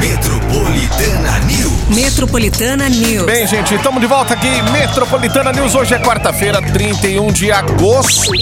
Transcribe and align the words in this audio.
Metropolitana 0.00 1.38
News. 1.40 1.70
Metropolitana 1.94 2.88
News. 2.88 3.26
Bem, 3.26 3.46
gente, 3.46 3.74
estamos 3.74 4.00
de 4.00 4.06
volta 4.06 4.32
aqui. 4.32 4.62
Metropolitana 4.72 5.52
News. 5.52 5.74
Hoje 5.74 5.92
é 5.94 5.98
quarta-feira, 5.98 6.62
31 6.62 7.30
de 7.30 7.52
agosto 7.52 8.32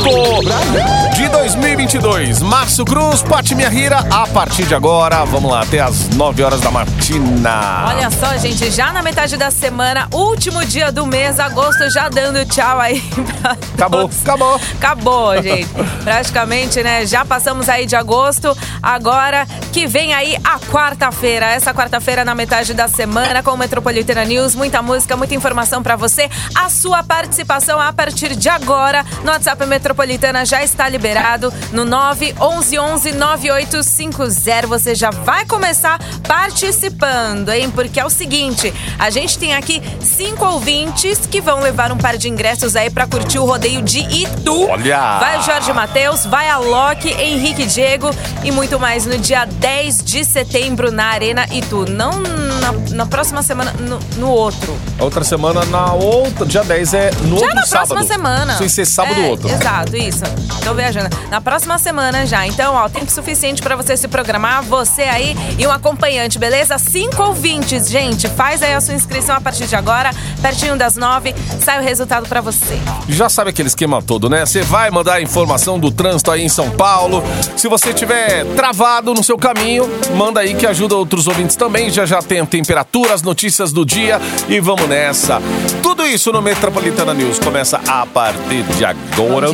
de 1.16 1.28
2022. 1.28 2.42
Márcio 2.42 2.84
Cruz, 2.84 3.22
Pati 3.22 3.56
Minha 3.56 3.68
Rira, 3.68 3.98
a 4.08 4.26
partir 4.28 4.66
de 4.66 4.74
agora, 4.74 5.24
vamos 5.24 5.50
lá, 5.50 5.62
até 5.62 5.80
as 5.80 6.08
9 6.10 6.44
horas 6.44 6.60
da 6.60 6.70
matina. 6.70 7.86
Olha 7.88 8.08
só, 8.10 8.36
gente, 8.38 8.70
já 8.70 8.92
na 8.92 9.02
metade 9.02 9.36
da 9.36 9.50
semana, 9.50 10.06
último 10.12 10.64
dia 10.64 10.92
do 10.92 11.06
mês, 11.06 11.40
agosto, 11.40 11.90
já 11.90 12.08
dando 12.08 12.44
tchau 12.46 12.78
aí 12.78 13.00
pra 13.42 13.56
Acabou, 13.74 14.02
todos. 14.02 14.20
acabou. 14.22 14.60
Acabou, 14.76 15.42
gente. 15.42 15.68
Praticamente, 16.04 16.82
né? 16.84 17.04
Já 17.04 17.24
passamos 17.24 17.68
aí 17.68 17.84
de 17.84 17.96
agosto. 17.96 18.56
Agora 18.80 19.44
que 19.72 19.86
vem 19.88 20.14
aí 20.14 20.36
a 20.44 20.58
quarta-feira. 20.60 21.47
Essa 21.52 21.72
quarta-feira 21.72 22.24
na 22.24 22.34
metade 22.34 22.74
da 22.74 22.88
semana 22.88 23.42
com 23.42 23.50
o 23.52 23.56
Metropolitana 23.56 24.24
News. 24.24 24.54
Muita 24.54 24.82
música, 24.82 25.16
muita 25.16 25.34
informação 25.34 25.82
pra 25.82 25.96
você. 25.96 26.28
A 26.54 26.68
sua 26.68 27.02
participação 27.02 27.80
a 27.80 27.92
partir 27.92 28.36
de 28.36 28.48
agora 28.48 29.04
no 29.24 29.30
WhatsApp 29.30 29.64
Metropolitana 29.66 30.44
já 30.44 30.62
está 30.62 30.88
liberado 30.88 31.52
no 31.72 31.84
911 31.84 33.12
9850. 33.12 34.66
Você 34.66 34.94
já 34.94 35.10
vai 35.10 35.46
começar 35.46 35.98
participando, 36.26 37.50
hein? 37.50 37.70
Porque 37.70 37.98
é 37.98 38.04
o 38.04 38.10
seguinte, 38.10 38.72
a 38.98 39.10
gente 39.10 39.38
tem 39.38 39.54
aqui 39.54 39.82
cinco 40.00 40.44
ouvintes 40.44 41.26
que 41.26 41.40
vão 41.40 41.60
levar 41.60 41.90
um 41.92 41.96
par 41.96 42.16
de 42.16 42.28
ingressos 42.28 42.76
aí 42.76 42.90
pra 42.90 43.06
curtir 43.06 43.38
o 43.38 43.44
rodeio 43.44 43.82
de 43.82 44.00
Itu. 44.00 44.68
Olha! 44.68 45.18
Vai 45.18 45.38
o 45.38 45.42
Jorge 45.42 45.72
Matheus, 45.72 46.26
vai 46.26 46.48
a 46.48 46.58
Loki, 46.58 47.08
Henrique 47.08 47.64
Diego 47.66 48.10
e 48.44 48.50
muito 48.50 48.78
mais 48.78 49.06
no 49.06 49.16
dia 49.18 49.44
10 49.44 50.02
de 50.04 50.24
setembro 50.24 50.90
na 50.90 51.06
Arena 51.06 51.37
Itu. 51.52 51.84
Não 51.90 52.12
na, 52.58 52.72
na 52.96 53.06
próxima 53.06 53.42
semana, 53.42 53.72
no, 53.72 53.98
no 54.16 54.30
outro. 54.30 54.76
Outra 54.98 55.24
semana, 55.24 55.64
na 55.66 55.92
outra, 55.92 56.44
dia 56.44 56.62
10 56.62 56.94
é 56.94 57.10
no 57.22 57.38
Já 57.38 57.46
outro 57.46 57.54
na 57.54 57.66
sábado. 57.66 57.88
próxima 57.88 58.14
semana. 58.14 58.56
Sem 58.58 58.68
ser 58.68 58.86
sábado 58.86 59.20
é, 59.20 59.28
outro. 59.28 59.48
Exato, 59.48 59.96
isso. 59.96 60.22
Tô 60.64 60.74
viajando. 60.74 61.08
Na 61.30 61.40
próxima 61.40 61.78
semana 61.78 62.26
já. 62.26 62.46
Então, 62.46 62.74
ó, 62.74 62.88
tempo 62.88 63.10
suficiente 63.10 63.62
pra 63.62 63.76
você 63.76 63.96
se 63.96 64.08
programar, 64.08 64.62
você 64.62 65.02
aí 65.02 65.36
e 65.58 65.66
um 65.66 65.70
acompanhante, 65.70 66.38
beleza? 66.38 66.76
Cinco 66.78 67.22
ouvintes, 67.22 67.88
gente. 67.88 68.28
Faz 68.28 68.62
aí 68.62 68.74
a 68.74 68.80
sua 68.80 68.94
inscrição 68.94 69.36
a 69.36 69.40
partir 69.40 69.66
de 69.66 69.76
agora, 69.76 70.10
pertinho 70.42 70.76
das 70.76 70.96
nove, 70.96 71.34
sai 71.60 71.78
o 71.78 71.82
resultado 71.82 72.28
pra 72.28 72.40
você. 72.40 72.78
Já 73.08 73.28
sabe 73.28 73.50
aquele 73.50 73.68
esquema 73.68 74.02
todo, 74.02 74.28
né? 74.28 74.44
Você 74.44 74.62
vai 74.62 74.90
mandar 74.90 75.14
a 75.14 75.22
informação 75.22 75.78
do 75.78 75.90
trânsito 75.90 76.30
aí 76.30 76.42
em 76.42 76.48
São 76.48 76.70
Paulo. 76.70 77.22
Se 77.56 77.68
você 77.68 77.94
tiver 77.94 78.44
travado 78.56 79.14
no 79.14 79.22
seu 79.22 79.38
caminho, 79.38 79.88
manda 80.16 80.40
aí 80.40 80.54
que 80.54 80.66
ajuda 80.66 80.96
outros 80.96 81.27
ouvintes 81.28 81.54
também. 81.54 81.90
Já 81.90 82.04
já 82.04 82.20
tem 82.20 82.40
a 82.40 82.46
temperatura, 82.46 83.14
as 83.14 83.22
notícias 83.22 83.72
do 83.72 83.84
dia 83.84 84.20
e 84.48 84.58
vamos 84.58 84.88
nessa. 84.88 85.40
Tudo 85.82 86.04
isso 86.06 86.32
no 86.32 86.42
Metropolitana 86.42 87.14
News 87.14 87.38
começa 87.38 87.80
a 87.86 88.04
partir 88.06 88.62
de 88.76 88.84
agora. 88.84 89.48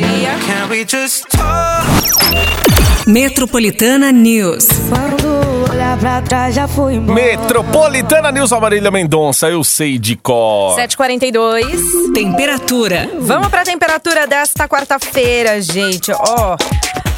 Metropolitana 3.07 4.11
News. 4.11 4.67
Quando 4.89 5.71
olhar 5.71 5.97
pra 5.99 6.21
trás 6.21 6.55
já 6.55 6.67
fui 6.67 6.95
embora. 6.95 7.13
Metropolitana 7.13 8.31
News 8.31 8.51
Amarília 8.51 8.89
Mendonça, 8.89 9.47
eu 9.47 9.63
sei 9.63 9.99
de 9.99 10.15
cor. 10.15 10.75
7h42. 10.75 12.13
Temperatura. 12.13 13.09
Vamos 13.19 13.49
pra 13.49 13.63
temperatura 13.63 14.25
desta 14.25 14.67
quarta-feira, 14.67 15.61
gente. 15.61 16.11
Ó, 16.11 16.57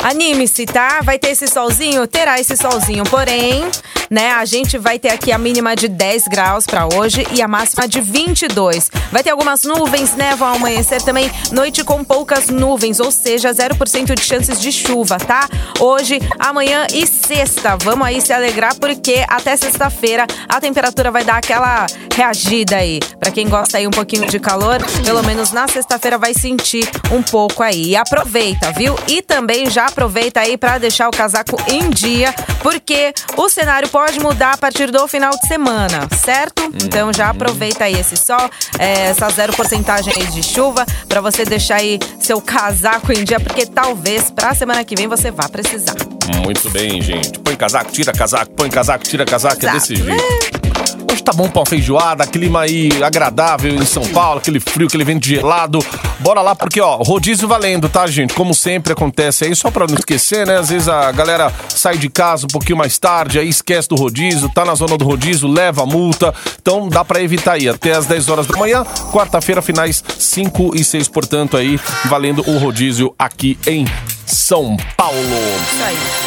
anime-se, 0.04 0.66
tá? 0.66 1.00
Vai 1.04 1.18
ter 1.18 1.30
esse 1.30 1.48
solzinho? 1.48 2.06
Terá 2.06 2.40
esse 2.40 2.58
solzinho. 2.58 3.04
Porém, 3.06 3.64
né, 4.10 4.32
a 4.32 4.46
gente 4.46 4.78
vai 4.78 5.00
ter 5.00 5.10
aqui 5.10 5.32
a 5.32 5.38
mínima 5.38 5.76
de 5.76 5.88
10 5.88 6.28
graus 6.28 6.66
pra 6.66 6.88
hoje 6.94 7.26
e 7.32 7.42
a 7.42 7.48
máxima 7.48 7.88
de 7.88 8.02
22. 8.02 8.90
Vai 9.12 9.24
ter 9.24 9.32
algumas 9.32 9.64
nuvens, 9.64 10.16
né? 10.16 10.36
Vão 10.36 10.56
amanhecer 10.56 11.02
também 11.02 11.30
noite 11.52 11.84
com 11.84 12.04
poucas 12.04 12.48
nuvens, 12.48 13.00
ou 13.00 13.12
seja, 13.12 13.54
0% 13.54 14.16
de 14.16 14.24
chances 14.24 14.60
de 14.60 14.72
chuva, 14.72 15.18
tá? 15.18 15.48
Hoje, 15.80 16.20
amanhã 16.40 16.88
e 16.94 17.06
sexta. 17.06 17.78
Vamos 17.78 18.08
aí 18.08 18.22
se 18.22 18.34
alegrar 18.34 18.76
porque 18.76 19.26
até 19.28 19.56
sexta-feira 19.56 20.26
a 20.48 20.60
temperatura 20.60 21.12
vai 21.12 21.24
dar 21.24 21.38
aquela 21.38 21.86
reagida 22.16 22.78
aí. 22.78 23.00
Pra 23.20 23.32
quem 23.32 23.48
gosta 23.48 23.78
aí 23.78 23.88
um 23.88 23.92
pouquinho 23.92 24.28
de 24.28 24.40
calor, 24.40 24.80
pelo 25.06 25.24
menos 25.24 25.52
na 25.52 25.68
sexta-feira 25.68 26.18
vai 26.18 26.34
sentir 26.34 26.90
um 27.12 27.22
pouco 27.22 27.64
aí. 27.64 27.90
E 27.90 27.96
aproveita, 27.96 28.72
viu? 28.72 28.96
E 29.08 29.22
também 29.22 29.70
já 29.70 29.86
aproveita 29.86 30.40
aí 30.40 30.58
pra 30.58 30.78
deixar 30.78 31.08
o 31.08 31.12
casaco 31.12 31.58
em 31.68 31.90
dia, 31.90 32.34
porque 32.62 33.14
o 33.36 33.50
cenário 33.50 33.90
pode 33.98 34.20
mudar 34.20 34.52
a 34.52 34.58
partir 34.58 34.92
do 34.92 35.08
final 35.08 35.32
de 35.32 35.48
semana, 35.48 36.08
certo? 36.24 36.72
Então 36.84 37.12
já 37.12 37.32
aproveita 37.32 37.86
aí 37.86 37.96
esse 37.96 38.16
sol, 38.16 38.48
é, 38.78 39.08
essa 39.08 39.28
zero 39.30 39.54
porcentagem 39.54 40.14
aí 40.16 40.28
de 40.28 40.44
chuva, 40.44 40.86
pra 41.10 41.20
você 41.20 41.44
deixar 41.44 41.78
aí 41.78 41.98
seu 42.20 42.40
casaco 42.40 43.12
em 43.12 43.24
dia, 43.24 43.40
porque 43.40 43.66
talvez 43.66 44.30
pra 44.30 44.54
semana 44.54 44.84
que 44.84 44.96
vem 44.96 45.08
você 45.08 45.32
vá 45.32 45.50
precisar. 45.50 45.96
Muito 46.44 46.70
bem, 46.70 47.02
gente. 47.02 47.40
Põe 47.40 47.56
casaco, 47.56 47.92
tira 47.92 48.14
casaco, 48.14 48.52
põe 48.52 48.70
casaco, 48.70 49.04
tira 49.04 49.26
casaco, 49.26 49.66
é 49.66 49.72
desse 49.72 49.94
Exato, 49.94 50.12
jeito. 50.12 50.67
Hoje 51.10 51.24
tá 51.24 51.32
bom 51.32 51.48
pra 51.48 51.62
uma 51.62 51.66
feijoada, 51.66 52.28
clima 52.28 52.62
aí 52.62 52.90
agradável 53.02 53.74
em 53.74 53.86
São 53.86 54.06
Paulo, 54.08 54.40
aquele 54.40 54.60
frio, 54.60 54.88
aquele 54.88 55.06
vento 55.06 55.26
gelado. 55.26 55.80
Bora 56.20 56.42
lá, 56.42 56.54
porque 56.54 56.82
ó, 56.82 56.98
rodízio 56.98 57.48
valendo, 57.48 57.88
tá, 57.88 58.06
gente? 58.08 58.34
Como 58.34 58.54
sempre 58.54 58.92
acontece 58.92 59.46
aí, 59.46 59.56
só 59.56 59.72
pra 59.72 59.88
não 59.88 59.96
esquecer, 59.96 60.46
né? 60.46 60.58
Às 60.58 60.70
vezes 60.70 60.90
a 60.90 61.12
galera 61.12 61.52
sai 61.70 61.98
de 61.98 62.10
casa 62.10 62.46
um 62.46 62.50
pouquinho 62.50 62.78
mais 62.78 62.98
tarde, 62.98 63.40
aí 63.40 63.48
esquece 63.48 63.88
do 63.88 63.96
rodízio, 63.96 64.50
tá 64.50 64.66
na 64.66 64.76
zona 64.76 64.98
do 64.98 65.06
rodízio, 65.06 65.48
leva 65.48 65.84
a 65.84 65.86
multa. 65.86 66.34
Então 66.62 66.90
dá 66.90 67.06
pra 67.06 67.22
evitar 67.22 67.54
aí, 67.54 67.70
até 67.70 67.94
as 67.94 68.06
10 68.06 68.30
horas 68.30 68.46
da 68.46 68.58
manhã, 68.58 68.84
quarta-feira, 69.12 69.62
finais 69.62 70.04
5 70.20 70.76
e 70.76 70.84
6, 70.84 71.08
portanto, 71.08 71.56
aí, 71.56 71.80
valendo 72.06 72.44
o 72.48 72.58
rodízio 72.58 73.16
aqui 73.18 73.58
em 73.66 73.86
São 74.26 74.76
Paulo. 74.98 75.18
Isso 75.22 75.84
aí. 75.84 76.27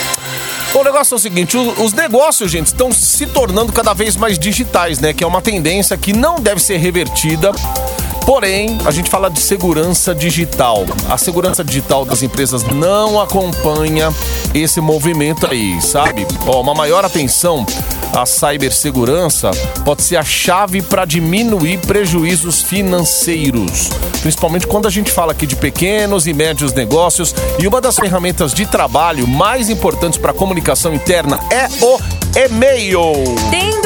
O 0.73 0.85
negócio 0.85 1.15
é 1.15 1.17
o 1.17 1.19
seguinte, 1.19 1.57
os 1.57 1.93
negócios, 1.93 2.49
gente, 2.49 2.69
estão 2.69 2.93
se 2.93 3.27
tornando 3.27 3.73
cada 3.73 3.93
vez 3.93 4.17
mais 4.17 4.39
digitais, 4.39 5.01
né? 5.01 5.13
Que 5.13 5.25
é 5.25 5.27
uma 5.27 5.43
tendência 5.43 5.97
que 5.97 6.13
não 6.13 6.37
deve 6.37 6.61
ser 6.61 6.77
revertida. 6.77 7.51
Porém, 8.25 8.79
a 8.85 8.91
gente 8.91 9.11
fala 9.11 9.29
de 9.29 9.41
segurança 9.41 10.15
digital. 10.15 10.85
A 11.09 11.19
segurança 11.19 11.65
digital 11.65 12.05
das 12.05 12.23
empresas 12.23 12.63
não 12.65 13.21
acompanha 13.21 14.13
esse 14.55 14.81
movimento 14.81 15.47
aí, 15.47 15.81
sabe? 15.81 16.27
Ó, 16.47 16.61
uma 16.61 16.75
maior 16.75 17.05
atenção 17.05 17.67
à 18.13 18.27
cibersegurança 18.27 19.51
pode 19.85 20.03
ser 20.03 20.17
a 20.17 20.25
chave 20.25 20.83
para 20.83 21.05
diminuir 21.05 21.79
prejuízos 21.79 22.63
financeiros. 22.63 23.91
Principalmente 24.21 24.67
quando 24.67 24.87
a 24.87 24.91
gente 24.91 25.11
fala 25.11 25.33
aqui 25.33 25.47
de 25.47 25.57
pequenos 25.57 26.27
e 26.27 26.33
médios 26.33 26.73
negócios. 26.73 27.35
E 27.59 27.67
uma 27.67 27.81
das 27.81 27.97
ferramentas 27.97 28.53
de 28.53 28.67
trabalho 28.67 29.27
mais 29.27 29.69
importantes 29.69 30.19
para 30.19 30.31
a 30.31 30.35
comunicação 30.35 30.95
interna 30.95 31.39
é 31.51 31.69
o 31.85 31.99
e-mail. 32.37 33.01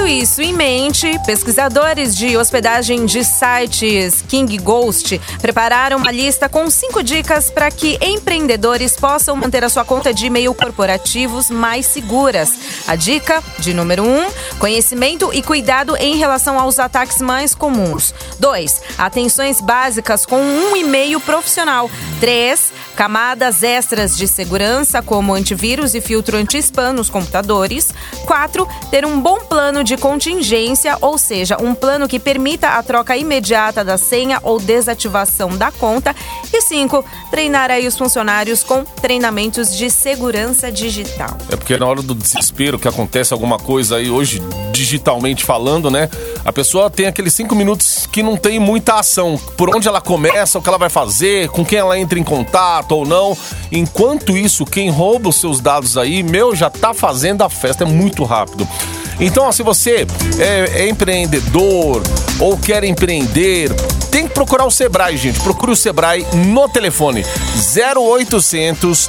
Tendo 0.05 0.23
isso 0.23 0.43
em 0.43 0.53
mente, 0.53 1.19
pesquisadores 1.25 2.15
de 2.15 2.37
hospedagem 2.37 3.07
de 3.07 3.25
sites 3.25 4.23
King 4.29 4.59
Ghost 4.59 5.19
prepararam 5.41 5.97
uma 5.97 6.11
lista 6.11 6.47
com 6.47 6.69
cinco 6.69 7.03
dicas 7.03 7.51
para 7.51 7.71
que 7.71 7.97
empreendedores 8.03 8.97
possam 8.97 9.35
manter 9.35 9.65
a 9.65 9.71
sua 9.71 9.83
conta 9.83 10.13
de 10.13 10.27
e-mail 10.27 10.53
corporativos 10.53 11.49
mais 11.49 11.87
seguras. 11.87 12.85
A 12.87 12.97
dica 12.97 13.43
de 13.59 13.73
número 13.73 14.05
um, 14.05 14.27
conhecimento 14.59 15.33
e 15.33 15.43
cuidado 15.43 15.97
em 15.97 16.17
relação 16.17 16.61
aos 16.61 16.79
ataques 16.79 17.23
mais 17.23 17.55
comuns. 17.55 18.13
2. 18.39 18.83
Atenções 18.99 19.59
básicas 19.63 20.27
com 20.27 20.39
um 20.39 20.77
e-mail 20.77 21.19
profissional. 21.19 21.91
3. 22.21 22.75
Camadas 22.95 23.63
extras 23.63 24.17
de 24.17 24.29
segurança, 24.29 25.01
como 25.01 25.35
antivírus 25.35 25.95
e 25.95 26.01
filtro 26.01 26.37
anti-spam 26.37 26.93
nos 26.93 27.09
computadores. 27.09 27.93
4. 28.27 28.69
Ter 28.91 29.07
um 29.07 29.19
bom 29.19 29.41
plano 29.41 29.83
de 29.83 29.94
contingência, 29.97 30.97
ou 31.01 31.19
seja, 31.19 31.57
um 31.61 31.75
plano 31.75 32.09
que 32.09 32.19
permita 32.19 32.69
a 32.69 32.83
troca 32.83 33.17
imediata 33.17 33.85
da 33.85 33.97
senha 33.97 34.39
ou 34.43 34.59
desativação 34.59 35.57
da 35.57 35.71
conta. 35.71 36.15
E 36.53 36.61
5. 36.61 37.05
Treinar 37.31 37.71
aí 37.71 37.87
os 37.87 37.97
funcionários 37.97 38.63
com 38.63 38.85
treinamentos 38.85 39.77
de 39.77 39.91
segurança 39.91 40.71
digital. 40.71 41.37
É 41.51 41.57
porque 41.57 41.77
na 41.77 41.87
hora 41.87 42.03
do 42.03 42.15
desespero 42.15 42.79
que 42.79 42.89
acontece 42.89 43.33
alguma 43.33 43.59
coisa 43.59 43.97
aí 43.97 44.11
hoje, 44.11 44.41
digitalmente 44.73 45.45
falando, 45.45 45.91
né? 45.91 46.09
A 46.45 46.53
pessoa 46.53 46.91
tem 46.91 47.07
aqueles 47.07 47.33
cinco 47.35 47.55
minutos 47.55 48.07
que 48.07 48.23
não 48.23 48.37
tem 48.37 48.59
muita 48.59 48.95
ação. 48.95 49.39
Por 49.57 49.75
onde 49.75 49.89
ela 49.89 50.01
começa, 50.01 50.59
o 50.59 50.63
que 50.63 50.69
ela 50.69 50.79
vai 50.79 50.91
fazer, 50.91 51.49
com 51.49 51.65
quem 51.65 51.79
ela 51.79 51.99
entra 51.99 52.19
em 52.19 52.25
contato 52.25 52.93
ou 52.93 53.07
não. 53.07 53.37
Enquanto 53.73 54.37
isso, 54.37 54.65
quem 54.65 54.91
rouba 54.91 55.31
os 55.31 55.37
seus 55.37 55.61
dados 55.61 55.97
aí, 55.97 56.23
meu, 56.23 56.55
já 56.55 56.69
tá 56.69 56.93
fazendo 56.93 57.43
a 57.43 57.49
festa. 57.49 57.85
É 57.85 57.87
muito 57.87 58.25
rápido. 58.25 58.69
Então, 59.21 59.45
ó, 59.45 59.53
se 59.53 59.63
você 59.63 60.07
é, 60.39 60.83
é 60.83 60.89
empreendedor 60.89 62.03
ou 62.41 62.59
quer 62.59 62.85
empreender, 62.85 63.71
tem 64.11 64.29
que 64.29 64.35
procurar 64.35 64.65
o 64.65 64.71
Sebrae, 64.71 65.17
gente. 65.17 65.41
Procure 65.41 65.73
o 65.73 65.77
Sebrae 65.77 66.27
no 66.47 66.69
telefone 66.69 67.25
0800 68.07 69.09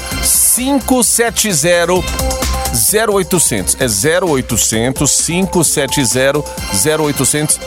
570 0.56 2.36
0800. 2.76 3.78
É 3.80 3.86
0800 4.26 5.22
570 5.22 6.44
0800. 6.98 7.60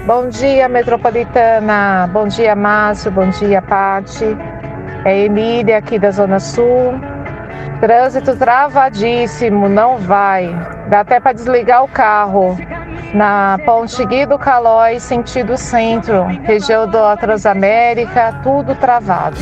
Bom 0.05 0.29
dia, 0.29 0.69
Metropolitana. 0.69 2.09
Bom 2.13 2.29
dia, 2.29 2.55
Márcio. 2.55 3.11
Bom 3.11 3.29
dia, 3.29 3.61
Pati. 3.61 4.37
É 5.03 5.25
Emília 5.25 5.79
aqui 5.79 5.99
da 5.99 6.11
Zona 6.11 6.39
Sul. 6.39 6.93
Trânsito 7.81 8.37
travadíssimo, 8.37 9.67
não 9.67 9.97
vai. 9.97 10.47
Dá 10.89 11.01
até 11.01 11.19
para 11.19 11.33
desligar 11.33 11.83
o 11.83 11.89
carro. 11.89 12.57
Na 13.13 13.57
Ponte 13.65 14.05
Guido 14.05 14.37
Calói, 14.37 14.99
sentido 14.99 15.57
centro, 15.57 16.25
região 16.43 16.87
da 16.87 17.15
Transamérica, 17.15 18.39
tudo 18.43 18.75
travado. 18.75 19.37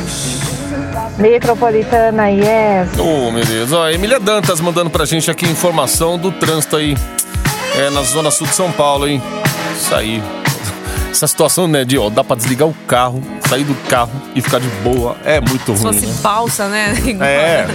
Metropolitana, 1.18 2.30
yes. 2.30 2.98
Ô, 2.98 3.30
meu 3.30 3.44
Deus. 3.44 3.72
Ó, 3.72 3.88
Emília 3.88 4.20
Dantas 4.20 4.60
mandando 4.60 4.90
pra 4.90 5.04
gente 5.04 5.30
aqui 5.30 5.46
informação 5.46 6.18
do 6.18 6.30
trânsito 6.32 6.76
aí. 6.76 6.96
É, 7.76 7.90
na 7.90 8.02
zona 8.02 8.30
sul 8.30 8.46
de 8.46 8.54
São 8.54 8.72
Paulo, 8.72 9.06
hein? 9.06 9.22
Isso 9.74 9.94
aí. 9.94 10.22
Essa 11.16 11.26
situação, 11.26 11.66
né, 11.66 11.82
de 11.82 11.96
ó, 11.96 12.10
dá 12.10 12.22
pra 12.22 12.36
desligar 12.36 12.68
o 12.68 12.74
carro, 12.86 13.22
sair 13.48 13.64
do 13.64 13.74
carro 13.88 14.10
e 14.34 14.42
ficar 14.42 14.60
de 14.60 14.68
boa. 14.84 15.16
É 15.24 15.40
muito 15.40 15.74
Se 15.74 15.82
ruim. 15.82 15.94
fosse 15.94 16.06
né? 16.06 16.14
balsa, 16.20 16.68
né? 16.68 16.94
É. 17.22 17.66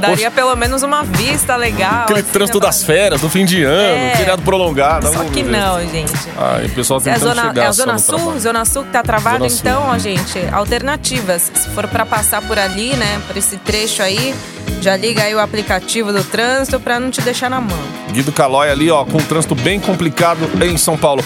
Daria 0.00 0.32
pelo 0.32 0.56
menos 0.56 0.82
uma 0.82 1.04
vista 1.04 1.54
legal. 1.54 2.02
Aquele 2.02 2.20
assim, 2.20 2.32
trânsito 2.32 2.58
das 2.58 2.82
férias, 2.82 3.20
do 3.20 3.28
fim 3.28 3.44
de 3.44 3.62
ano, 3.62 3.98
É. 3.98 4.16
feriado 4.16 4.42
prolongado. 4.42 5.12
Só 5.12 5.22
que 5.24 5.44
não, 5.44 5.78
gente. 5.86 6.12
Ai, 6.36 6.66
o 6.66 6.70
pessoal 6.70 7.00
É 7.04 7.10
a 7.10 7.14
tentando 7.14 7.28
zona, 7.28 7.42
chegar 7.48 7.62
é 7.62 7.66
a 7.68 7.72
zona 7.72 7.98
sul, 7.98 8.16
trabalho. 8.18 8.40
zona 8.40 8.64
sul 8.64 8.84
que 8.84 8.90
tá 8.90 9.02
Zona 9.20 9.48
Sul. 9.48 9.58
então, 9.60 9.82
ó, 9.88 9.98
gente, 9.98 10.40
alternativas. 10.50 11.52
Se 11.54 11.68
for 11.68 11.86
pra 11.86 12.04
passar 12.04 12.42
por 12.42 12.58
ali, 12.58 12.96
né, 12.96 13.20
por 13.28 13.36
esse 13.36 13.56
trecho 13.58 14.02
aí, 14.02 14.34
já 14.80 14.96
liga 14.96 15.22
aí 15.22 15.34
o 15.34 15.38
aplicativo 15.38 16.12
do 16.12 16.24
trânsito 16.24 16.80
pra 16.80 16.98
não 16.98 17.10
te 17.12 17.20
deixar 17.20 17.48
na 17.48 17.60
mão. 17.60 17.78
Guido 18.10 18.32
Calói 18.32 18.70
ali, 18.70 18.90
ó, 18.90 19.04
com 19.04 19.18
um 19.18 19.22
trânsito 19.22 19.54
bem 19.54 19.78
complicado 19.78 20.50
em 20.62 20.76
São 20.76 20.96
Paulo. 20.98 21.22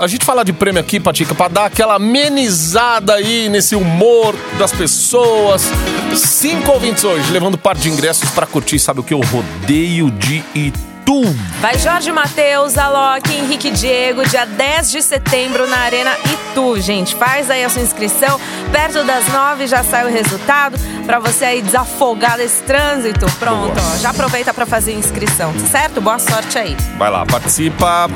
A 0.00 0.06
gente 0.06 0.24
fala 0.24 0.44
de 0.44 0.52
prêmio 0.52 0.73
aqui, 0.78 0.98
Patica, 0.98 1.34
pra 1.34 1.48
dar 1.48 1.66
aquela 1.66 1.96
amenizada 1.96 3.14
aí 3.14 3.48
nesse 3.48 3.74
humor 3.74 4.34
das 4.58 4.72
pessoas. 4.72 5.62
Cinco 6.14 6.72
ouvintes 6.72 7.04
hoje, 7.04 7.30
levando 7.32 7.58
par 7.58 7.76
de 7.76 7.88
ingressos 7.88 8.30
pra 8.30 8.46
curtir, 8.46 8.78
sabe 8.78 9.00
o 9.00 9.02
que? 9.02 9.14
O 9.14 9.20
Rodeio 9.20 10.10
de 10.10 10.44
Itu. 10.54 11.22
Vai 11.60 11.78
Jorge 11.78 12.10
Matheus, 12.10 12.78
Alok, 12.78 13.30
Henrique 13.30 13.70
Diego, 13.70 14.26
dia 14.26 14.46
10 14.46 14.90
de 14.90 15.02
setembro 15.02 15.66
na 15.66 15.78
Arena 15.78 16.12
Itu, 16.24 16.80
gente. 16.80 17.14
Faz 17.14 17.50
aí 17.50 17.62
a 17.62 17.68
sua 17.68 17.82
inscrição. 17.82 18.40
Perto 18.72 19.04
das 19.04 19.28
nove 19.28 19.66
já 19.66 19.84
sai 19.84 20.06
o 20.06 20.10
resultado 20.10 20.78
pra 21.04 21.18
você 21.18 21.44
aí 21.44 21.62
desafogar 21.62 22.38
desse 22.38 22.62
trânsito. 22.62 23.26
Pronto, 23.38 23.78
ó, 23.78 23.98
já 23.98 24.10
aproveita 24.10 24.54
pra 24.54 24.64
fazer 24.64 24.92
a 24.92 24.94
inscrição, 24.94 25.52
certo? 25.70 26.00
Boa 26.00 26.18
sorte 26.18 26.58
aí. 26.58 26.74
Vai 26.96 27.10
lá, 27.10 27.26
participa. 27.26 28.08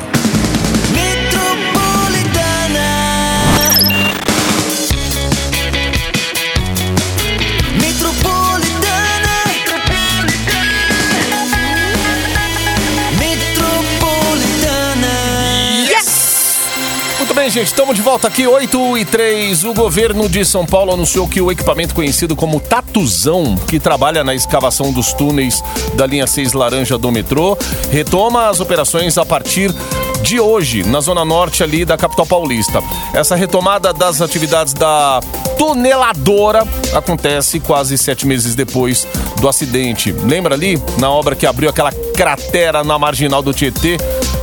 Gente, 17.59 17.69
estamos 17.69 17.97
de 17.97 18.03
volta 18.03 18.29
aqui, 18.29 18.47
8 18.47 18.99
e 18.99 19.05
3. 19.05 19.65
O 19.65 19.75
governo 19.75 20.29
de 20.29 20.45
São 20.45 20.65
Paulo 20.65 20.93
anunciou 20.93 21.27
que 21.27 21.41
o 21.41 21.51
equipamento 21.51 21.93
conhecido 21.93 22.37
como 22.37 22.61
Tatuzão, 22.61 23.57
que 23.67 23.81
trabalha 23.81 24.23
na 24.23 24.33
escavação 24.33 24.93
dos 24.93 25.13
túneis 25.13 25.61
da 25.95 26.07
linha 26.07 26.25
6 26.25 26.53
laranja 26.53 26.97
do 26.97 27.11
metrô, 27.11 27.59
retoma 27.91 28.49
as 28.49 28.61
operações 28.61 29.19
a 29.19 29.27
partir 29.27 29.75
de 30.23 30.39
hoje, 30.39 30.85
na 30.85 31.01
zona 31.01 31.25
norte 31.25 31.65
ali 31.65 31.85
da 31.85 31.97
capital 31.97 32.27
paulista. 32.27 32.81
Essa 33.13 33.35
retomada 33.35 33.93
das 33.93 34.21
atividades 34.21 34.73
da 34.73 35.21
tuneladora 35.57 36.63
acontece 36.95 37.59
quase 37.59 37.99
sete 37.99 38.25
meses 38.25 38.55
depois 38.55 39.07
do 39.41 39.49
acidente. 39.49 40.13
Lembra 40.13 40.55
ali, 40.55 40.81
na 40.99 41.11
obra 41.11 41.35
que 41.35 41.47
abriu 41.47 41.71
aquela 41.71 41.91
cratera 41.91 42.85
na 42.85 42.99
marginal 42.99 43.43
do 43.43 43.53
Tietê? 43.53 43.97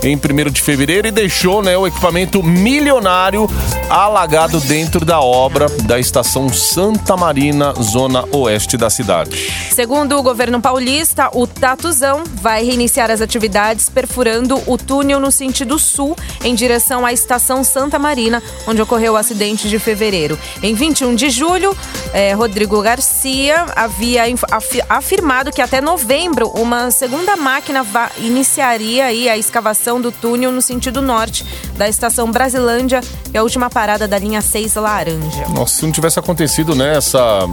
Em 0.06 0.16
1 0.16 0.52
de 0.52 0.62
fevereiro 0.62 1.08
e 1.08 1.12
deixou 1.12 1.62
né, 1.64 1.76
o 1.78 1.88
equipamento 1.88 2.42
milionário 2.44 3.50
alagado 3.90 4.60
dentro 4.62 5.04
da 5.04 5.20
obra 5.20 5.68
da 5.84 6.00
estação 6.00 6.48
Santa 6.50 7.18
Marina, 7.18 7.74
zona 7.82 8.24
oeste 8.32 8.78
da 8.78 8.90
cidade. 8.90 9.52
Segundo 9.72 10.18
o 10.18 10.24
governo 10.24 10.62
paulista, 10.62 11.30
o 11.34 11.48
Tatuzão 11.48 12.24
vai 12.36 12.64
reiniciar 12.64 13.10
as 13.10 13.20
atividades 13.22 13.90
perfurando 13.90 14.62
o 14.68 14.78
túnel 14.78 15.20
no 15.20 15.32
sentido 15.32 15.78
sul, 15.80 16.16
em 16.44 16.54
direção 16.54 17.06
à 17.06 17.12
estação 17.12 17.64
Santa 17.64 17.98
Marina, 17.98 18.42
onde 18.68 18.82
ocorreu 18.82 19.14
o 19.14 19.18
acidente 19.18 19.68
de 19.68 19.80
fevereiro. 19.80 20.38
Em 20.62 20.74
21 20.76 21.16
de 21.16 21.30
julho, 21.30 21.76
eh, 22.14 22.34
Rodrigo 22.34 22.82
Garcia 22.82 23.66
havia 23.76 24.24
afi- 24.52 24.84
afirmado 24.88 25.52
que 25.52 25.62
até 25.62 25.82
novembro 25.82 26.50
uma 26.50 26.92
segunda 26.92 27.36
máquina 27.36 27.86
iniciaria 28.18 29.06
aí 29.06 29.28
a 29.28 29.38
escavação 29.38 29.95
do 30.00 30.12
túnel 30.12 30.52
no 30.52 30.62
sentido 30.62 31.02
norte 31.02 31.46
da 31.78 31.88
estação 31.88 32.32
Brasilândia, 32.32 33.02
que 33.32 33.38
é 33.38 33.40
a 33.40 33.44
última 33.44 33.70
parada 33.70 34.08
da 34.08 34.18
linha 34.18 34.42
6 34.42 34.76
Laranja. 34.76 35.48
Nossa, 35.50 35.78
se 35.78 35.84
não 35.84 35.92
tivesse 35.92 36.20
acontecido 36.20 36.76
né, 36.76 36.98
essa, 36.98 37.48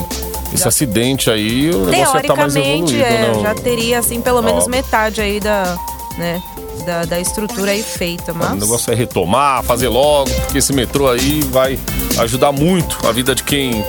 esse 0.52 0.66
acidente 0.66 1.30
aí, 1.30 1.70
o 1.70 1.86
negócio 1.86 2.16
ia 2.16 2.20
estar 2.20 2.36
mais 2.36 2.52
Teoricamente, 2.52 2.94
evoluído. 2.94 3.04
é, 3.04 3.36
né? 3.36 3.42
já 3.42 3.54
teria, 3.54 3.98
assim, 3.98 4.20
pelo 4.20 4.42
menos 4.42 4.64
Ó. 4.64 4.68
metade 4.68 5.20
aí 5.20 5.40
da, 5.40 5.76
né, 6.18 6.42
da, 6.84 7.04
da 7.04 7.20
estrutura 7.20 7.72
aí 7.72 7.82
feita, 7.82 8.32
mas... 8.32 8.52
O 8.52 8.56
negócio 8.56 8.92
é 8.92 8.96
retomar, 8.96 9.62
fazer 9.62 9.88
logo, 9.88 10.30
porque 10.30 10.58
esse 10.58 10.72
metrô 10.72 11.08
aí 11.08 11.40
vai 11.50 11.78
ajudar 12.18 12.52
muito 12.52 13.06
a 13.06 13.12
vida 13.12 13.34
de 13.34 13.42
quem 13.42 13.84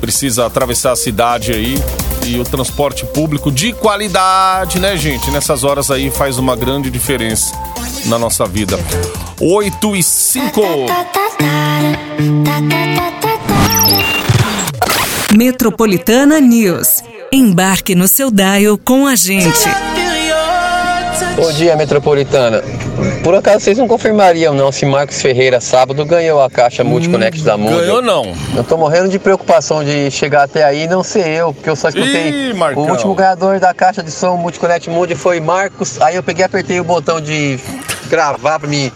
precisa 0.00 0.46
atravessar 0.46 0.92
a 0.92 0.96
cidade 0.96 1.52
aí. 1.52 1.78
E 2.24 2.38
o 2.38 2.44
transporte 2.44 3.04
público 3.06 3.50
de 3.50 3.72
qualidade, 3.72 4.78
né, 4.78 4.96
gente? 4.96 5.28
Nessas 5.32 5.64
horas 5.64 5.90
aí 5.90 6.08
faz 6.08 6.38
uma 6.38 6.54
grande 6.54 6.88
diferença 6.88 7.52
na 8.06 8.18
nossa 8.18 8.46
vida. 8.46 8.78
8 9.40 9.96
e 9.96 10.02
5. 10.02 10.60
Metropolitana 15.36 16.40
News. 16.40 17.02
Embarque 17.32 17.94
no 17.94 18.06
seu 18.06 18.30
dial 18.30 18.78
com 18.78 19.06
a 19.06 19.14
gente. 19.16 19.68
Bom 21.36 21.50
dia, 21.52 21.74
Metropolitana. 21.76 22.62
Por 23.24 23.34
acaso 23.34 23.60
vocês 23.60 23.78
não 23.78 23.88
confirmariam 23.88 24.52
não 24.52 24.70
se 24.70 24.84
Marcos 24.84 25.22
Ferreira 25.22 25.60
sábado 25.60 26.04
ganhou 26.04 26.42
a 26.42 26.50
caixa 26.50 26.84
Multiconnect 26.84 27.42
da 27.42 27.56
Mundo? 27.56 27.78
Ganhou 27.78 28.02
não. 28.02 28.34
Eu 28.54 28.62
tô 28.62 28.76
morrendo 28.76 29.08
de 29.08 29.18
preocupação 29.18 29.82
de 29.82 30.10
chegar 30.10 30.42
até 30.42 30.62
aí 30.62 30.82
e 30.82 30.88
não 30.88 31.02
ser 31.02 31.26
eu, 31.28 31.54
porque 31.54 31.70
eu 31.70 31.76
só 31.76 31.88
escutei. 31.88 32.50
Ih, 32.50 32.52
o 32.76 32.80
último 32.80 33.14
ganhador 33.14 33.58
da 33.58 33.72
caixa 33.72 34.02
de 34.02 34.10
som 34.10 34.36
Multiconnect 34.36 34.90
Mundo 34.90 35.16
foi 35.16 35.40
Marcos. 35.40 36.00
Aí 36.02 36.16
eu 36.16 36.22
peguei 36.22 36.44
e 36.44 36.46
apertei 36.46 36.80
o 36.80 36.84
botão 36.84 37.20
de 37.20 37.58
gravar 38.12 38.58
pra 38.58 38.68
me 38.68 38.92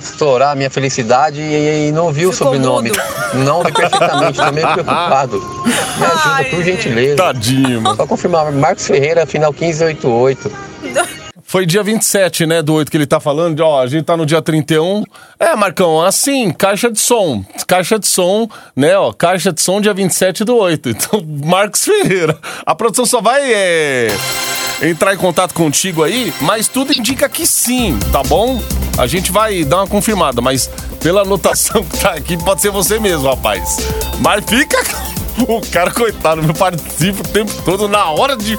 estourar 0.00 0.52
a 0.52 0.54
minha 0.54 0.70
felicidade 0.70 1.38
e, 1.38 1.88
e 1.88 1.92
não 1.92 2.10
vi 2.10 2.24
o 2.24 2.32
sobrenome. 2.32 2.88
mudo. 2.88 3.02
Não 3.44 3.62
vi 3.62 3.72
perfeitamente, 3.72 4.38
tô 4.38 4.52
meio 4.52 4.68
preocupado. 4.72 5.38
Me 5.98 6.04
ajuda, 6.04 6.44
por 6.50 6.62
gentileza. 6.64 7.16
Tadinho, 7.16 7.82
mano. 7.82 7.96
Só 7.96 8.06
confirmar, 8.06 8.50
Marcos 8.50 8.86
Ferreira, 8.86 9.26
final 9.26 9.52
1588. 9.52 10.50
Foi 11.44 11.66
dia 11.66 11.82
27, 11.82 12.46
né, 12.46 12.62
do 12.62 12.72
8 12.72 12.90
que 12.90 12.96
ele 12.96 13.06
tá 13.06 13.20
falando. 13.20 13.60
Ó, 13.60 13.82
a 13.82 13.86
gente 13.86 14.04
tá 14.04 14.16
no 14.16 14.24
dia 14.24 14.40
31. 14.40 15.04
É, 15.38 15.54
Marcão, 15.54 16.00
assim, 16.00 16.50
caixa 16.50 16.90
de 16.90 16.98
som. 16.98 17.44
Caixa 17.66 17.98
de 17.98 18.06
som, 18.06 18.48
né, 18.74 18.96
ó, 18.96 19.12
caixa 19.12 19.52
de 19.52 19.60
som 19.60 19.78
dia 19.78 19.92
27 19.92 20.44
do 20.44 20.56
8. 20.56 20.88
Então, 20.88 21.22
Marcos 21.44 21.84
Ferreira. 21.84 22.38
A 22.64 22.74
produção 22.74 23.04
só 23.04 23.20
vai 23.20 23.52
é, 23.52 24.08
entrar 24.82 25.14
em 25.14 25.16
contato 25.16 25.54
contigo 25.54 26.02
aí, 26.02 26.34
mas 26.40 26.66
tudo 26.66 26.92
indica 26.92 27.28
que 27.28 27.46
sim, 27.46 27.98
tá 28.10 28.22
bom? 28.22 28.60
A 28.98 29.06
gente 29.06 29.30
vai 29.30 29.64
dar 29.64 29.78
uma 29.78 29.86
confirmada, 29.86 30.42
mas 30.42 30.68
pela 31.00 31.22
anotação 31.22 31.84
que 31.84 31.98
tá 31.98 32.10
aqui, 32.10 32.36
pode 32.36 32.60
ser 32.60 32.70
você 32.70 32.98
mesmo, 32.98 33.28
rapaz. 33.28 33.78
Mas 34.20 34.44
fica. 34.44 34.82
O 35.48 35.62
cara, 35.62 35.90
coitado, 35.90 36.42
não 36.42 36.52
participa 36.52 37.22
o 37.22 37.28
tempo 37.28 37.50
todo 37.64 37.88
na 37.88 38.10
hora 38.10 38.36
de. 38.36 38.58